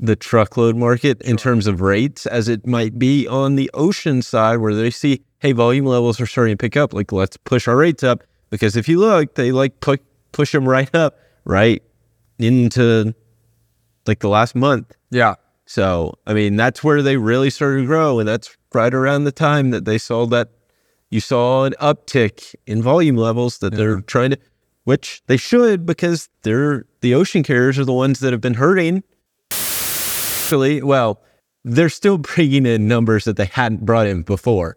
the 0.00 0.16
truckload 0.16 0.76
market 0.76 1.20
in 1.22 1.36
terms 1.36 1.66
of 1.66 1.82
rates 1.82 2.24
as 2.24 2.48
it 2.48 2.66
might 2.66 2.98
be 2.98 3.28
on 3.28 3.54
the 3.56 3.70
ocean 3.74 4.22
side 4.22 4.56
where 4.56 4.74
they 4.74 4.90
see 4.90 5.22
hey 5.40 5.52
volume 5.52 5.84
levels 5.84 6.20
are 6.20 6.26
starting 6.26 6.56
to 6.56 6.60
pick 6.60 6.76
up. 6.76 6.94
Like 6.94 7.12
let's 7.12 7.36
push 7.36 7.68
our 7.68 7.76
rates 7.76 8.02
up. 8.02 8.24
Because 8.48 8.76
if 8.76 8.88
you 8.88 8.98
look 8.98 9.34
they 9.34 9.52
like 9.52 9.78
pu- 9.80 9.98
push 10.32 10.52
them 10.52 10.68
right 10.68 10.92
up 10.94 11.18
right 11.44 11.82
into 12.38 13.14
like 14.06 14.20
the 14.20 14.28
last 14.28 14.54
month. 14.54 14.92
Yeah. 15.10 15.34
so 15.66 16.14
i 16.26 16.32
mean 16.32 16.56
that's 16.56 16.82
where 16.82 17.02
they 17.02 17.16
really 17.16 17.50
started 17.50 17.82
to 17.82 17.86
grow 17.86 18.18
and 18.20 18.28
that's 18.28 18.56
right 18.72 18.94
around 18.94 19.24
the 19.24 19.32
time 19.32 19.70
that 19.70 19.84
they 19.84 19.98
saw 19.98 20.24
that 20.26 20.48
you 21.10 21.20
saw 21.20 21.64
an 21.64 21.74
uptick 21.80 22.54
in 22.66 22.80
volume 22.80 23.16
levels 23.16 23.58
that 23.58 23.74
they're 23.74 23.96
mm-hmm. 23.96 24.06
trying 24.06 24.30
to 24.30 24.38
which 24.84 25.22
they 25.26 25.36
should 25.36 25.84
because 25.84 26.28
they're 26.42 26.86
the 27.00 27.14
ocean 27.14 27.42
carriers 27.42 27.78
are 27.78 27.84
the 27.84 27.92
ones 27.92 28.20
that 28.20 28.32
have 28.32 28.40
been 28.40 28.54
hurting 28.54 29.02
actually 30.50 30.82
well 30.82 31.20
they're 31.64 31.88
still 31.88 32.18
bringing 32.34 32.66
in 32.66 32.88
numbers 32.88 33.24
that 33.24 33.36
they 33.36 33.46
hadn't 33.46 33.84
brought 33.84 34.06
in 34.06 34.22
before 34.22 34.76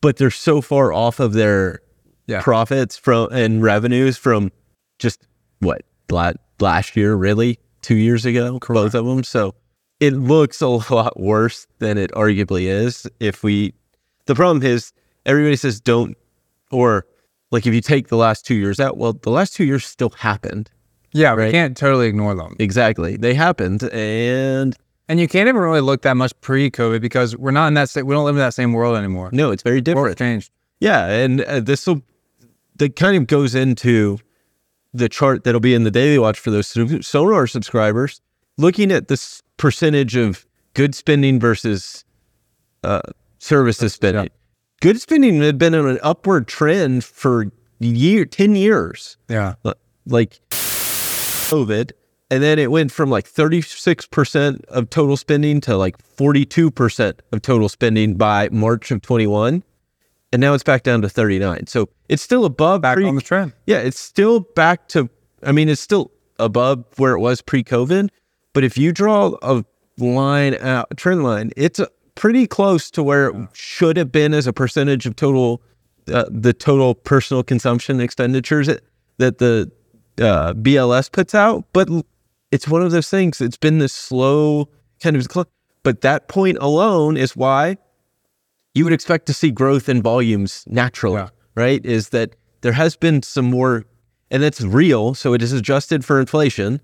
but 0.00 0.16
they're 0.16 0.30
so 0.30 0.60
far 0.60 0.92
off 0.92 1.20
of 1.20 1.32
their 1.34 1.80
Yeah. 2.26 2.42
profits 2.42 2.96
from 2.96 3.28
and 3.32 3.62
revenues 3.62 4.16
from 4.16 4.52
just 4.98 5.26
what 5.58 5.82
la- 6.10 6.32
last 6.60 6.96
year 6.96 7.14
really 7.14 7.58
two 7.82 7.96
years 7.96 8.24
ago 8.24 8.58
both 8.68 8.94
of 8.94 9.04
them 9.04 9.24
so 9.24 9.54
it 9.98 10.12
looks 10.14 10.60
a 10.60 10.68
lot 10.94 11.18
worse 11.18 11.66
than 11.80 11.98
it 11.98 12.10
arguably 12.12 12.62
is 12.66 13.06
if 13.18 13.42
we 13.42 13.74
the 14.26 14.34
problem 14.34 14.62
is 14.62 14.92
everybody 15.26 15.56
says 15.56 15.80
don't 15.80 16.16
or 16.70 17.04
like 17.50 17.66
if 17.66 17.74
you 17.74 17.80
take 17.80 18.08
the 18.08 18.16
last 18.16 18.46
two 18.46 18.54
years 18.54 18.78
out 18.78 18.96
well 18.96 19.12
the 19.12 19.30
last 19.30 19.54
two 19.54 19.64
years 19.64 19.84
still 19.84 20.10
happened 20.10 20.70
Yeah, 21.12 21.34
we 21.34 21.42
Right. 21.42 21.52
can't 21.52 21.76
totally 21.76 22.06
ignore 22.06 22.34
them. 22.36 22.54
exactly 22.60 23.16
they 23.16 23.34
happened 23.34 23.82
and 23.92 24.76
And 25.10 25.18
you 25.18 25.26
can't 25.26 25.48
even 25.48 25.60
really 25.60 25.80
look 25.80 26.02
that 26.02 26.16
much 26.16 26.32
pre-COVID 26.40 27.00
because 27.00 27.36
we're 27.36 27.50
not 27.50 27.66
in 27.66 27.74
that 27.74 27.90
state. 27.90 28.04
We 28.04 28.14
don't 28.14 28.24
live 28.24 28.36
in 28.36 28.40
that 28.40 28.54
same 28.54 28.72
world 28.72 28.96
anymore. 28.96 29.28
no 29.32 29.50
it's 29.50 29.64
very 29.64 29.78
World 29.78 29.84
different 29.84 30.18
changed. 30.18 30.52
Yeah, 30.78 31.08
and 31.08 31.40
uh, 31.40 31.58
this 31.58 31.84
will 31.84 32.02
that 32.76 32.94
kind 32.94 33.16
of 33.16 33.26
goes 33.26 33.56
into 33.56 34.18
the 34.94 35.08
chart 35.08 35.42
that'll 35.42 35.60
be 35.60 35.74
in 35.74 35.82
the 35.82 35.90
daily 35.90 36.16
watch 36.16 36.38
for 36.38 36.52
those 36.52 36.68
sonar 37.04 37.48
subscribers, 37.48 38.20
looking 38.56 38.92
at 38.92 39.08
this 39.08 39.42
percentage 39.56 40.14
of 40.14 40.46
good 40.74 40.94
spending 40.94 41.40
versus 41.40 42.04
uh, 42.84 43.02
services 43.38 43.92
spending. 43.92 44.30
Good 44.80 45.00
spending 45.00 45.42
had 45.42 45.58
been 45.58 45.74
on 45.74 45.88
an 45.88 45.98
upward 46.04 46.46
trend 46.46 47.02
for 47.04 47.50
year 47.80 48.24
ten 48.24 48.54
years, 48.54 49.16
Yeah. 49.28 49.54
Like 50.06 50.40
COVID, 50.50 51.90
and 52.30 52.42
then 52.42 52.58
it 52.58 52.70
went 52.70 52.92
from 52.92 53.10
like 53.10 53.26
thirty 53.26 53.60
six 53.60 54.06
percent 54.06 54.64
of 54.68 54.90
total 54.90 55.16
spending 55.16 55.60
to 55.62 55.76
like 55.76 56.00
forty 56.00 56.44
two 56.44 56.70
percent 56.70 57.20
of 57.32 57.42
total 57.42 57.68
spending 57.68 58.14
by 58.14 58.48
March 58.50 58.90
of 58.90 59.02
twenty 59.02 59.26
one 59.26 59.62
and 60.32 60.40
now 60.40 60.54
it's 60.54 60.62
back 60.62 60.82
down 60.82 61.02
to 61.02 61.08
39. 61.08 61.66
So 61.66 61.88
it's 62.08 62.22
still 62.22 62.44
above 62.44 62.82
Back 62.82 62.96
pre- 62.96 63.06
on 63.06 63.14
the 63.14 63.20
trend. 63.20 63.52
Yeah, 63.66 63.78
it's 63.78 63.98
still 63.98 64.40
back 64.40 64.88
to 64.88 65.08
I 65.42 65.52
mean 65.52 65.68
it's 65.68 65.80
still 65.80 66.10
above 66.38 66.84
where 66.96 67.12
it 67.12 67.20
was 67.20 67.42
pre-COVID, 67.42 68.08
but 68.52 68.64
if 68.64 68.78
you 68.78 68.92
draw 68.92 69.36
a 69.42 69.64
line 69.98 70.54
out, 70.56 70.88
a 70.90 70.94
trend 70.94 71.22
line, 71.22 71.50
it's 71.56 71.80
pretty 72.14 72.46
close 72.46 72.90
to 72.92 73.02
where 73.02 73.28
it 73.28 73.48
should 73.52 73.96
have 73.96 74.12
been 74.12 74.34
as 74.34 74.46
a 74.46 74.52
percentage 74.52 75.06
of 75.06 75.16
total 75.16 75.62
uh, 76.12 76.24
the 76.28 76.52
total 76.52 76.94
personal 76.94 77.42
consumption 77.42 78.00
expenditures 78.00 78.66
that, 78.66 78.82
that 79.18 79.38
the 79.38 79.70
uh, 80.18 80.52
BLS 80.54 81.10
puts 81.10 81.34
out, 81.34 81.64
but 81.72 81.88
it's 82.50 82.68
one 82.68 82.82
of 82.82 82.90
those 82.90 83.08
things. 83.08 83.40
It's 83.40 83.56
been 83.56 83.78
this 83.78 83.92
slow 83.92 84.68
kind 85.02 85.16
of, 85.16 85.26
but 85.82 86.00
that 86.02 86.28
point 86.28 86.58
alone 86.60 87.16
is 87.16 87.36
why 87.36 87.76
you 88.74 88.84
would 88.84 88.92
expect 88.92 89.26
to 89.26 89.34
see 89.34 89.50
growth 89.50 89.88
in 89.88 90.02
volumes 90.02 90.64
naturally, 90.68 91.16
Yeah. 91.16 91.28
right? 91.54 91.84
Is 91.84 92.10
that 92.10 92.36
there 92.60 92.72
has 92.72 92.96
been 92.96 93.22
some 93.22 93.46
more, 93.46 93.84
and 94.30 94.42
that's 94.42 94.60
real. 94.60 95.14
So 95.14 95.32
it 95.34 95.42
is 95.42 95.52
adjusted 95.52 96.04
for 96.04 96.20
inflation. 96.20 96.80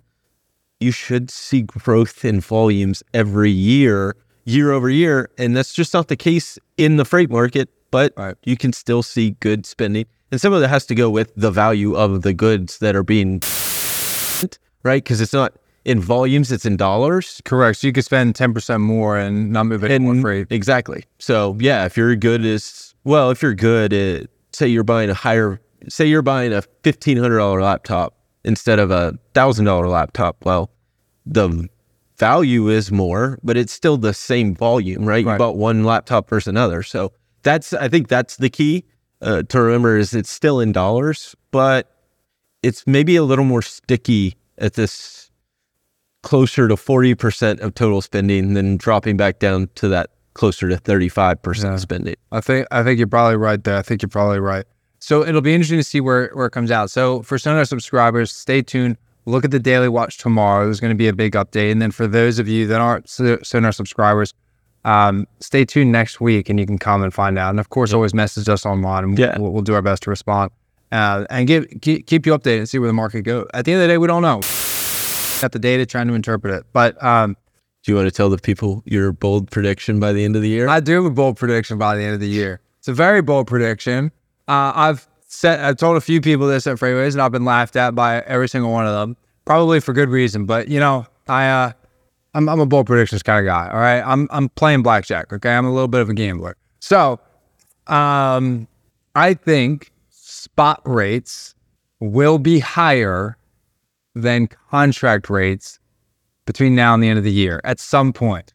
You 0.80 0.90
should 0.90 1.30
see 1.30 1.62
growth 1.62 2.24
in 2.24 2.40
volumes 2.40 3.02
every 3.14 3.50
year, 3.50 4.16
year 4.44 4.72
over 4.72 4.90
year. 4.90 5.30
And 5.38 5.56
that's 5.56 5.72
just 5.72 5.94
not 5.94 6.08
the 6.08 6.16
case 6.16 6.58
in 6.76 6.96
the 6.96 7.04
freight 7.04 7.30
market, 7.30 7.68
but 7.90 8.12
Right. 8.16 8.36
you 8.44 8.56
can 8.56 8.72
still 8.72 9.02
see 9.02 9.30
good 9.40 9.64
spending. 9.66 10.06
And 10.32 10.40
some 10.40 10.52
of 10.52 10.60
that 10.60 10.68
has 10.68 10.86
to 10.86 10.94
go 10.94 11.08
with 11.08 11.32
the 11.36 11.50
value 11.52 11.94
of 11.94 12.22
the 12.22 12.34
goods 12.34 12.78
that 12.78 12.96
are 12.96 13.04
being, 13.04 13.40
right? 14.86 15.02
Because 15.02 15.20
it's 15.20 15.32
not 15.32 15.52
in 15.84 16.00
volumes, 16.00 16.50
it's 16.50 16.64
in 16.64 16.76
dollars. 16.76 17.40
Correct. 17.44 17.78
So 17.78 17.86
you 17.88 17.92
could 17.92 18.04
spend 18.04 18.34
10% 18.34 18.80
more 18.80 19.18
and 19.18 19.52
not 19.52 19.66
move 19.66 19.84
it 19.84 20.00
more 20.00 20.12
And 20.12 20.22
freight. 20.22 20.46
exactly. 20.50 21.04
So 21.18 21.56
yeah, 21.60 21.84
if 21.84 21.96
you're 21.96 22.16
good 22.16 22.44
as 22.44 22.94
well, 23.04 23.30
if 23.30 23.42
you're 23.42 23.54
good 23.54 23.92
at 23.92 24.28
say 24.52 24.66
you're 24.66 24.82
buying 24.84 25.10
a 25.10 25.14
higher, 25.14 25.60
say 25.88 26.06
you're 26.06 26.22
buying 26.22 26.52
a 26.52 26.62
fifteen 26.82 27.18
hundred 27.18 27.38
dollar 27.38 27.60
laptop 27.60 28.14
instead 28.44 28.78
of 28.78 28.90
a 28.90 29.18
thousand 29.34 29.66
dollar 29.66 29.86
laptop. 29.88 30.44
Well, 30.44 30.70
the 31.26 31.68
value 32.18 32.68
is 32.68 32.90
more, 32.90 33.38
but 33.44 33.56
it's 33.56 33.72
still 33.72 33.96
the 33.98 34.14
same 34.14 34.54
volume, 34.54 35.04
right? 35.04 35.24
You 35.24 35.36
bought 35.36 35.56
one 35.56 35.84
laptop 35.84 36.28
versus 36.30 36.48
another. 36.48 36.82
So 36.82 37.12
that's 37.42 37.72
I 37.74 37.88
think 37.88 38.08
that's 38.08 38.36
the 38.38 38.48
key 38.50 38.84
uh, 39.22 39.42
to 39.50 39.60
remember 39.60 39.96
is 39.98 40.14
it's 40.14 40.30
still 40.30 40.58
in 40.60 40.72
dollars, 40.72 41.36
but 41.52 41.92
it's 42.62 42.86
maybe 42.86 43.14
a 43.16 43.22
little 43.22 43.44
more 43.44 43.62
sticky 43.62 44.34
at 44.58 44.74
this 44.74 45.30
closer 46.22 46.66
to 46.68 46.74
40% 46.74 47.60
of 47.60 47.74
total 47.74 48.00
spending 48.00 48.54
than 48.54 48.76
dropping 48.76 49.16
back 49.16 49.38
down 49.38 49.68
to 49.76 49.88
that 49.88 50.10
closer 50.34 50.68
to 50.68 50.76
35% 50.76 51.62
Yeah. 51.64 51.76
spending. 51.76 52.14
I 52.32 52.40
think 52.40 52.66
I 52.70 52.82
think 52.82 52.98
you're 52.98 53.06
probably 53.06 53.36
right 53.36 53.62
there. 53.62 53.76
I 53.76 53.82
think 53.82 54.02
you're 54.02 54.08
probably 54.08 54.40
right. 54.40 54.64
So 54.98 55.24
it'll 55.24 55.40
be 55.40 55.54
interesting 55.54 55.78
to 55.78 55.84
see 55.84 56.00
where 56.00 56.30
where 56.34 56.46
it 56.46 56.50
comes 56.50 56.70
out. 56.70 56.90
So 56.90 57.22
for 57.22 57.38
some 57.38 57.52
of 57.52 57.58
our 57.58 57.64
subscribers, 57.64 58.32
stay 58.32 58.60
tuned. 58.62 58.96
Look 59.24 59.44
at 59.44 59.50
the 59.50 59.58
daily 59.60 59.88
watch 59.88 60.18
tomorrow. 60.18 60.64
There's 60.64 60.80
going 60.80 60.90
to 60.92 60.96
be 60.96 61.08
a 61.08 61.12
big 61.12 61.32
update. 61.32 61.72
And 61.72 61.80
then 61.82 61.90
for 61.90 62.06
those 62.06 62.38
of 62.38 62.48
you 62.48 62.66
that 62.68 62.80
aren't 62.80 63.08
So- 63.08 63.38
Sonar 63.42 63.72
subscribers, 63.72 64.32
um, 64.84 65.26
stay 65.40 65.64
tuned 65.64 65.90
next 65.90 66.20
week 66.20 66.48
and 66.48 66.60
you 66.60 66.66
can 66.66 66.78
come 66.78 67.02
and 67.02 67.12
find 67.12 67.36
out. 67.38 67.50
And 67.50 67.58
of 67.60 67.68
course, 67.70 67.92
always 67.92 68.14
message 68.14 68.48
us 68.48 68.64
online 68.66 69.04
and 69.04 69.18
Yeah. 69.18 69.36
we'll, 69.38 69.52
we'll 69.52 69.62
do 69.62 69.74
our 69.74 69.82
best 69.82 70.02
to 70.04 70.10
respond 70.10 70.50
uh, 70.92 71.24
and 71.30 71.46
give 71.46 71.66
keep, 71.80 72.06
keep 72.06 72.26
you 72.26 72.32
updated 72.36 72.58
and 72.58 72.68
see 72.68 72.78
where 72.78 72.88
the 72.88 72.92
market 72.92 73.22
goes. 73.22 73.46
At 73.54 73.64
the 73.64 73.72
end 73.72 73.82
of 73.82 73.88
the 73.88 73.94
day, 73.94 73.98
we 73.98 74.06
don't 74.06 74.22
know. 74.22 74.40
Got 75.40 75.52
the 75.52 75.58
data 75.58 75.84
trying 75.86 76.08
to 76.08 76.14
interpret 76.14 76.54
it, 76.54 76.64
but 76.72 77.02
um, 77.02 77.36
Do 77.86 77.92
you 77.92 77.96
want 77.96 78.08
to 78.08 78.10
tell 78.10 78.28
the 78.28 78.38
people 78.38 78.82
your 78.84 79.12
bold 79.12 79.48
prediction 79.48 80.00
by 80.00 80.12
the 80.12 80.24
end 80.24 80.34
of 80.34 80.42
the 80.42 80.48
year? 80.48 80.66
I 80.66 80.80
do 80.80 80.94
have 80.94 81.04
a 81.04 81.10
bold 81.10 81.36
prediction 81.36 81.78
by 81.78 81.94
the 81.94 82.02
end 82.02 82.14
of 82.14 82.20
the 82.20 82.26
year. 82.28 82.60
It's 82.80 82.88
a 82.88 82.92
very 82.92 83.22
bold 83.22 83.46
prediction. 83.46 84.10
Uh, 84.48 84.72
I've 84.74 85.06
said, 85.28 85.60
I've 85.60 85.76
told 85.76 85.96
a 85.96 86.00
few 86.00 86.20
people 86.20 86.48
this 86.48 86.66
at 86.66 86.78
FreightWaves, 86.78 87.12
and 87.12 87.22
I've 87.22 87.30
been 87.30 87.44
laughed 87.44 87.76
at 87.76 87.94
by 87.94 88.22
every 88.22 88.48
single 88.48 88.72
one 88.72 88.88
of 88.88 88.92
them, 88.92 89.16
probably 89.44 89.78
for 89.78 89.92
good 89.92 90.08
reason. 90.08 90.46
But 90.46 90.66
you 90.66 90.80
know, 90.80 91.06
I, 91.28 91.46
uh, 91.48 91.72
I'm, 92.34 92.48
I'm 92.48 92.58
a 92.58 92.66
bold 92.66 92.88
predictions 92.88 93.22
kind 93.22 93.38
of 93.38 93.48
guy. 93.48 93.70
All 93.70 93.78
right, 93.78 94.00
I'm, 94.00 94.26
I'm 94.32 94.48
playing 94.48 94.82
blackjack. 94.82 95.32
Okay, 95.32 95.54
I'm 95.54 95.64
a 95.64 95.72
little 95.72 95.86
bit 95.86 96.00
of 96.00 96.08
a 96.08 96.14
gambler. 96.14 96.56
So, 96.80 97.20
um, 97.86 98.66
I 99.14 99.34
think 99.34 99.92
spot 100.46 100.80
rates 100.84 101.54
will 102.00 102.38
be 102.38 102.60
higher 102.60 103.36
than 104.14 104.46
contract 104.70 105.28
rates 105.28 105.78
between 106.46 106.74
now 106.76 106.94
and 106.94 107.02
the 107.02 107.08
end 107.08 107.18
of 107.18 107.24
the 107.24 107.32
year 107.32 107.60
at 107.64 107.80
some 107.80 108.12
point. 108.12 108.54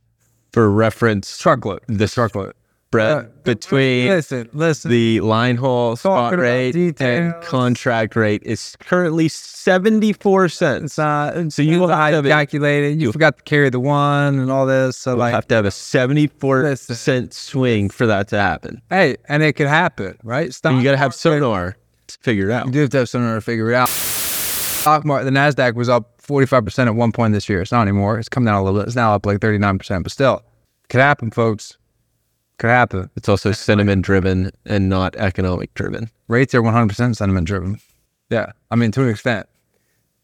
For 0.54 0.70
reference, 0.72 1.38
Truckload, 1.38 1.82
the 1.88 2.08
truckload. 2.08 2.54
spread 2.88 3.18
Uh, 3.18 3.24
between 3.44 4.08
Listen, 4.10 4.50
listen. 4.54 4.92
the 4.92 5.22
line 5.22 5.56
haul 5.58 5.96
spot 5.96 6.38
rate 6.38 6.76
and 7.00 7.34
contract 7.42 8.16
rate 8.18 8.42
is 8.46 8.76
currently 8.82 9.30
74 9.30 10.50
cents. 10.50 10.94
So 10.96 11.48
you 11.62 11.80
will 11.80 11.88
have 11.88 12.22
to- 12.24 12.30
calculated. 12.30 13.02
You 13.02 13.12
forgot 13.14 13.38
to 13.38 13.44
carry 13.44 13.70
the 13.70 13.80
one 13.80 14.40
and 14.40 14.52
all 14.52 14.66
this. 14.66 14.98
So 14.98 15.16
like, 15.16 15.34
have 15.34 15.48
to 15.48 15.56
have 15.56 15.66
a 15.66 15.72
74 15.72 16.64
Listen. 16.64 16.96
cent 16.96 17.34
swing 17.34 17.90
for 17.90 18.06
that 18.08 18.28
to 18.30 18.38
happen. 18.38 18.82
hey, 18.90 19.16
and 19.30 19.42
it 19.42 19.54
could 19.54 19.68
happen, 19.68 20.18
right? 20.24 20.54
And 20.66 20.78
you 20.78 20.84
got 20.84 20.92
to 20.92 20.98
have 20.98 21.16
sonar 21.16 21.78
to 22.18 22.24
figure 22.24 22.50
it 22.50 22.54
out. 22.54 22.66
You 22.68 22.72
do 22.72 22.80
have 22.82 22.90
to 22.92 22.98
have 23.00 23.10
someone 23.10 23.36
to 23.36 23.42
figure 23.42 23.72
it 23.72 23.76
out. 23.76 23.90
Stock 23.90 25.06
market, 25.06 25.26
the 25.26 25.32
Nasdaq 25.32 25.76
was 25.76 25.90
up 25.90 26.22
45 26.22 26.66
percent 26.66 26.88
at 26.88 26.96
one 26.96 27.12
point 27.12 27.34
this 27.34 27.48
year. 27.48 27.62
It's 27.62 27.72
not 27.72 27.84
anymore. 27.84 28.18
It's 28.18 28.30
come 28.30 28.46
down 28.46 28.56
a 28.56 28.64
little 28.64 28.80
bit. 28.80 28.88
It's 28.88 28.96
now 28.96 29.14
up 29.14 29.26
like 29.26 29.42
39 29.42 29.78
percent, 29.78 30.04
but 30.04 30.12
still, 30.12 30.44
could 30.90 31.00
happen, 31.00 31.32
folks. 31.32 31.78
Could 32.58 32.70
happen. 32.70 33.10
It's 33.16 33.30
also 33.30 33.52
sentiment 33.54 34.04
driven 34.04 34.52
and 34.66 34.90
not 34.90 35.16
economic 35.16 35.74
driven. 35.74 36.10
Rates 36.28 36.54
are 36.54 36.62
100% 36.62 37.16
sentiment 37.16 37.48
driven. 37.48 37.80
Yeah. 38.30 38.52
I 38.70 38.76
mean, 38.76 38.92
to 38.92 39.02
an 39.04 39.10
extent. 39.10 39.48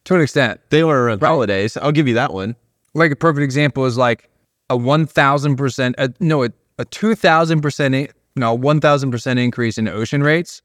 To 0.06 0.16
an 0.16 0.22
extent. 0.22 0.62
They 0.70 0.84
were 0.84 1.06
around 1.06 1.22
holidays. 1.22 1.78
I'll 1.78 1.92
give 1.92 2.08
you 2.08 2.14
that 2.14 2.34
one. 2.34 2.56
Like 2.94 3.12
a 3.12 3.16
perfect 3.16 3.44
example 3.44 3.86
is 3.86 3.98
like 3.98 4.30
a 4.70 4.78
1,000%, 4.78 5.96
uh, 5.98 6.10
no, 6.20 6.44
a, 6.44 6.50
a 6.78 6.86
2,000%, 6.86 8.12
no, 8.36 8.58
1,000% 8.58 9.40
increase 9.40 9.78
in 9.78 9.88
ocean 9.88 10.22
rates. 10.22 10.62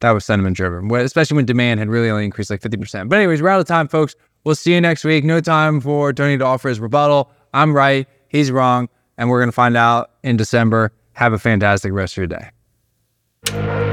That 0.00 0.10
was 0.10 0.24
sentiment 0.24 0.56
driven, 0.56 0.90
especially 0.94 1.36
when 1.36 1.46
demand 1.46 1.80
had 1.80 1.88
really 1.88 2.10
only 2.10 2.24
increased 2.24 2.50
like 2.50 2.60
50%. 2.60 3.08
But, 3.08 3.16
anyways, 3.16 3.40
we're 3.40 3.48
out 3.48 3.60
of 3.60 3.66
time, 3.66 3.88
folks. 3.88 4.14
We'll 4.44 4.54
see 4.54 4.74
you 4.74 4.80
next 4.80 5.04
week. 5.04 5.24
No 5.24 5.40
time 5.40 5.80
for 5.80 6.12
Tony 6.12 6.36
to 6.36 6.44
offer 6.44 6.68
his 6.68 6.78
rebuttal. 6.78 7.30
I'm 7.54 7.74
right. 7.74 8.06
He's 8.28 8.50
wrong. 8.50 8.88
And 9.16 9.30
we're 9.30 9.40
going 9.40 9.48
to 9.48 9.52
find 9.52 9.76
out 9.76 10.10
in 10.22 10.36
December. 10.36 10.92
Have 11.12 11.32
a 11.32 11.38
fantastic 11.38 11.92
rest 11.92 12.18
of 12.18 12.18
your 12.18 12.26
day. 12.26 13.83